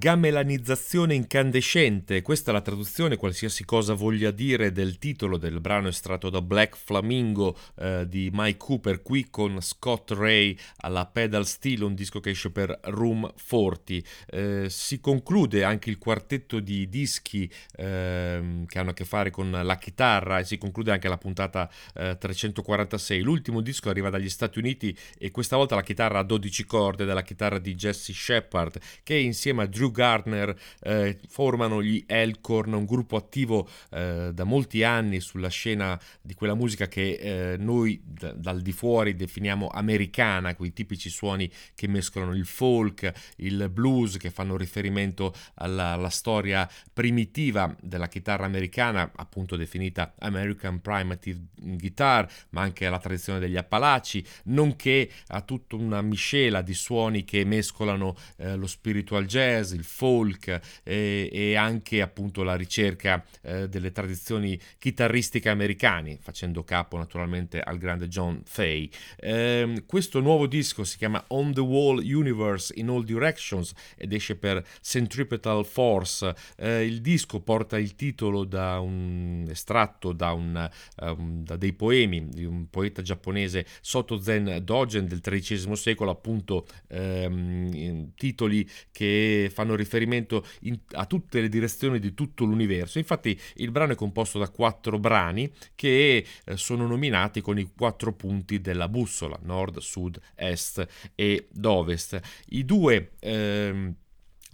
Gamelanizzazione 0.07 1.15
incandescente, 1.15 2.21
questa 2.21 2.51
è 2.51 2.53
la 2.53 2.61
traduzione, 2.61 3.17
qualsiasi 3.17 3.65
cosa 3.65 3.93
voglia 3.93 4.31
dire, 4.31 4.71
del 4.71 4.99
titolo 4.99 5.35
del 5.35 5.59
brano 5.59 5.89
estratto 5.89 6.29
da 6.29 6.41
Black 6.41 6.77
Flamingo 6.77 7.57
eh, 7.75 8.05
di 8.07 8.29
Mike 8.31 8.57
Cooper, 8.57 9.01
qui 9.01 9.27
con 9.29 9.59
Scott 9.59 10.11
Ray 10.11 10.57
alla 10.77 11.05
pedal 11.07 11.45
steel, 11.45 11.81
un 11.81 11.93
disco 11.93 12.21
che 12.21 12.29
esce 12.29 12.51
per 12.51 12.79
Room 12.83 13.29
40. 13.49 13.93
Eh, 14.27 14.67
si 14.69 15.01
conclude 15.01 15.65
anche 15.65 15.89
il 15.89 15.97
quartetto 15.97 16.61
di 16.61 16.87
dischi 16.87 17.51
eh, 17.75 18.63
che 18.65 18.79
hanno 18.79 18.91
a 18.91 18.93
che 18.93 19.03
fare 19.03 19.29
con 19.29 19.51
la 19.51 19.75
chitarra 19.77 20.39
e 20.39 20.45
si 20.45 20.57
conclude 20.57 20.93
anche 20.93 21.09
la 21.09 21.17
puntata 21.17 21.69
346. 21.93 23.19
Eh, 23.19 23.21
L'ultimo 23.21 23.59
disco 23.59 23.89
arriva 23.89 24.09
dagli 24.09 24.29
Stati 24.29 24.57
Uniti 24.57 24.97
e 25.17 25.31
questa 25.31 25.57
volta 25.57 25.75
la 25.75 25.83
chitarra 25.83 26.19
a 26.19 26.23
12 26.23 26.63
corde 26.63 27.03
della 27.03 27.23
chitarra 27.23 27.59
di 27.59 27.75
Jesse 27.75 28.13
Shepard 28.13 28.79
che 29.03 29.15
insieme 29.15 29.63
a 29.63 29.65
Drew 29.65 29.95
Gardner 29.97 30.55
eh, 30.81 31.17
formano 31.27 31.81
gli 31.81 32.03
Elkhorn, 32.05 32.73
un 32.73 32.85
gruppo 32.85 33.15
attivo 33.15 33.67
eh, 33.89 34.29
da 34.31 34.43
molti 34.43 34.83
anni 34.83 35.19
sulla 35.19 35.47
scena 35.47 35.99
di 36.21 36.35
quella 36.35 36.53
musica 36.53 36.87
che 36.87 37.53
eh, 37.53 37.57
noi 37.57 37.99
d- 38.03 38.35
dal 38.35 38.61
di 38.61 38.71
fuori 38.71 39.15
definiamo 39.15 39.69
americana, 39.69 40.53
quei 40.55 40.71
tipici 40.71 41.09
suoni 41.09 41.51
che 41.73 41.87
mescolano 41.87 42.35
il 42.35 42.45
folk, 42.45 43.11
il 43.37 43.69
blues, 43.71 44.17
che 44.17 44.29
fanno 44.29 44.55
riferimento 44.55 45.33
alla, 45.55 45.93
alla 45.93 46.09
storia 46.09 46.69
primitiva 46.93 47.75
della 47.81 48.07
chitarra 48.07 48.45
americana, 48.45 49.11
appunto 49.15 49.55
definita 49.55 50.13
American 50.19 50.79
Primitive 50.79 51.39
Guitar, 51.55 52.31
ma 52.49 52.61
anche 52.61 52.85
alla 52.85 52.99
tradizione 52.99 53.39
degli 53.39 53.57
Appalachi, 53.57 54.23
nonché 54.45 55.09
a 55.29 55.41
tutta 55.41 55.75
una 55.75 56.03
miscela 56.03 56.61
di 56.61 56.75
suoni 56.75 57.23
che 57.23 57.43
mescolano 57.45 58.15
eh, 58.37 58.55
lo 58.55 58.67
spiritual 58.67 59.25
jazz, 59.25 59.45
jazz, 59.47 59.73
il 59.77 59.83
folk 59.83 60.59
eh, 60.83 61.29
e 61.31 61.55
anche 61.55 62.01
appunto 62.01 62.43
la 62.43 62.55
ricerca 62.55 63.23
eh, 63.41 63.69
delle 63.69 63.91
tradizioni 63.91 64.59
chitarristiche 64.77 65.49
americane, 65.49 66.17
facendo 66.19 66.63
capo 66.63 66.97
naturalmente 66.97 67.61
al 67.61 67.77
grande 67.77 68.07
John 68.07 68.41
Fay. 68.43 68.89
Eh, 69.17 69.83
questo 69.85 70.19
nuovo 70.19 70.47
disco 70.47 70.83
si 70.83 70.97
chiama 70.97 71.23
On 71.29 71.53
the 71.53 71.61
Wall 71.61 71.99
Universe 72.03 72.73
in 72.77 72.89
All 72.89 73.03
Directions 73.03 73.73
ed 73.95 74.13
esce 74.13 74.35
per 74.35 74.65
Centripetal 74.81 75.65
Force. 75.65 76.35
Eh, 76.57 76.85
il 76.85 77.01
disco 77.01 77.41
porta 77.41 77.77
il 77.77 77.95
titolo 77.95 78.43
da 78.43 78.79
un 78.79 79.45
estratto 79.49 80.13
da, 80.13 80.31
un, 80.31 80.69
um, 81.01 81.43
da 81.43 81.55
dei 81.55 81.73
poemi 81.73 82.27
di 82.29 82.45
un 82.45 82.69
poeta 82.69 83.01
giapponese 83.01 83.65
Soto 83.81 84.19
Zen 84.19 84.61
Dogen 84.63 85.07
del 85.07 85.21
XIII 85.21 85.75
secolo, 85.75 86.11
appunto 86.11 86.65
ehm, 86.87 88.13
titoli 88.15 88.67
che 88.91 89.49
fanno 89.53 89.66
riferimento 89.75 90.45
in, 90.61 90.77
a 90.91 91.05
tutte 91.05 91.41
le 91.41 91.49
direzioni 91.49 91.99
di 91.99 92.13
tutto 92.13 92.45
l'universo. 92.45 92.97
Infatti 92.97 93.39
il 93.55 93.71
brano 93.71 93.93
è 93.93 93.95
composto 93.95 94.39
da 94.39 94.49
quattro 94.49 94.99
brani 94.99 95.51
che 95.75 96.25
eh, 96.43 96.57
sono 96.57 96.87
nominati 96.87 97.41
con 97.41 97.59
i 97.59 97.71
quattro 97.75 98.13
punti 98.13 98.61
della 98.61 98.87
bussola, 98.87 99.37
nord, 99.43 99.79
sud, 99.79 100.19
est 100.35 101.11
ed 101.15 101.65
ovest. 101.65 102.19
I 102.49 102.65
due... 102.65 103.11
Ehm, 103.19 103.95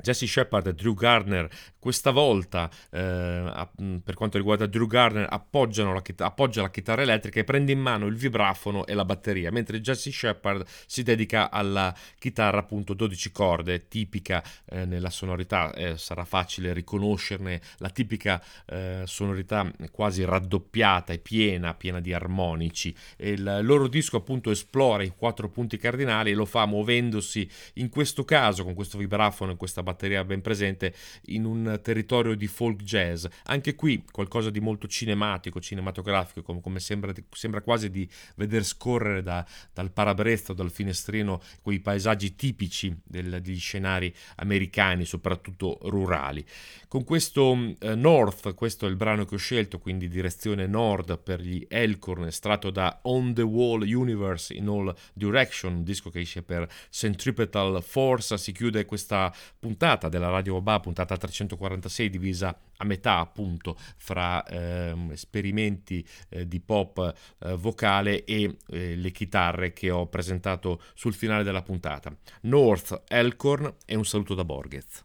Jesse 0.02 0.26
Shepard 0.26 0.68
e 0.68 0.74
Drew 0.74 0.94
Garner 0.94 1.50
questa 1.78 2.12
volta 2.12 2.70
eh, 2.90 3.68
per 4.04 4.16
quanto 4.16 4.38
riguarda 4.38 4.66
Drew 4.66 4.88
Garner 4.88 5.28
la, 5.30 6.26
appoggia 6.26 6.62
la 6.62 6.70
chitarra 6.70 7.02
elettrica 7.02 7.40
e 7.40 7.44
prende 7.44 7.72
in 7.72 7.80
mano 7.80 8.08
il 8.08 8.16
vibrafono 8.16 8.86
e 8.86 8.94
la 8.94 9.06
batteria 9.06 9.52
mentre 9.52 9.82
Jesse 9.82 10.12
Shepard 10.12 10.66
si 10.88 11.04
dedica 11.04 11.52
alla 11.52 11.94
chitarra 12.18 12.60
appunto 12.60 12.94
12 12.94 13.32
corde 13.32 13.88
tipica 13.88 14.44
eh, 14.66 14.86
nella 14.86 15.10
sonorità 15.10 15.74
eh, 15.74 15.98
sarà 15.98 16.26
facile 16.26 16.74
riconoscerne 16.74 17.62
la 17.78 17.90
tipica 17.90 18.44
eh, 18.66 19.04
sonorità 19.06 19.72
quasi 19.92 20.24
raddoppiata 20.24 21.14
e 21.14 21.20
piena 21.20 21.74
piena 21.84 22.00
di 22.00 22.14
armonici. 22.14 22.96
E 23.18 23.32
il 23.32 23.60
loro 23.62 23.88
disco 23.88 24.18
appunto 24.18 24.52
esplora 24.52 25.04
i 25.04 25.10
quattro 25.10 25.50
punti 25.50 25.78
cardinali 25.78 26.32
e 26.32 26.34
lo 26.34 26.46
fa 26.46 26.66
muovendosi 26.66 27.50
in 27.76 27.90
questo 27.90 28.24
caso 28.24 28.64
con 28.64 28.74
questo 28.74 28.98
vibrafono 28.98 29.52
e 29.52 29.58
questa 29.58 29.83
batteria 29.84 30.24
ben 30.24 30.42
presente 30.42 30.94
in 31.28 31.46
un 31.46 31.80
territorio 31.82 32.36
di 32.36 32.48
folk 32.48 32.82
jazz. 32.82 33.26
Anche 33.46 33.76
qui 33.76 34.04
qualcosa 34.10 34.50
di 34.50 34.60
molto 34.60 34.88
cinematico, 34.88 35.60
cinematografico, 35.60 36.42
come, 36.42 36.62
come 36.62 36.80
sembra, 36.80 37.14
sembra, 37.30 37.62
quasi 37.62 37.90
di 37.90 38.10
veder 38.36 38.64
scorrere 38.64 39.22
da, 39.22 39.46
dal 39.74 39.92
parabrezza 39.92 40.54
dal 40.54 40.72
finestrino 40.72 41.42
quei 41.62 41.80
paesaggi 41.80 42.36
tipici 42.36 42.96
del, 43.04 43.42
degli 43.42 43.60
scenari 43.60 44.14
americani, 44.38 45.06
soprattutto 45.06 45.80
rurali. 45.84 46.46
Con 46.88 47.04
questo 47.04 47.76
eh, 47.80 47.96
North, 47.96 48.54
questo 48.54 48.86
è 48.86 48.90
il 48.90 48.96
brano 48.96 49.26
che 49.26 49.36
ho 49.36 49.38
scelto, 49.38 49.80
quindi 49.80 50.08
direzione 50.08 50.68
nord 50.68 51.20
per 51.20 51.42
gli 51.42 51.66
Elkhorn, 51.68 52.26
estratto 52.26 52.70
da 52.70 53.00
On 53.04 53.34
the 53.34 53.42
Wall 53.42 53.82
Universe 53.82 54.54
in 54.54 54.68
All 54.68 54.94
Direction, 55.14 55.74
un 55.74 55.84
disco 55.84 56.10
che 56.10 56.20
esce 56.20 56.44
per 56.44 56.68
Centripetal 56.90 57.82
Force, 57.84 58.38
si 58.38 58.52
chiude 58.52 58.86
questa 58.86 59.34
puntata 59.60 59.73
puntata 59.74 60.08
della 60.08 60.30
Radio 60.30 60.56
Oba, 60.58 60.80
puntata 60.80 61.18
346, 61.18 62.10
divisa 62.12 62.56
a 62.78 62.86
metà 62.86 63.18
appunto 63.18 63.76
fra 63.98 64.44
eh, 64.46 64.96
esperimenti 65.10 66.08
eh, 66.30 66.48
di 66.48 66.60
pop 66.60 67.12
eh, 67.40 67.56
vocale 67.56 68.24
e 68.24 68.58
eh, 68.68 68.96
le 68.96 69.12
chitarre 69.12 69.74
che 69.74 69.90
ho 69.90 70.06
presentato 70.06 70.80
sul 70.94 71.16
finale 71.16 71.42
della 71.42 71.64
puntata. 71.64 72.16
North 72.42 73.04
Elkhorn 73.08 73.74
e 73.84 73.96
un 73.96 74.06
saluto 74.06 74.36
da 74.36 74.46
Borghez. 74.46 75.04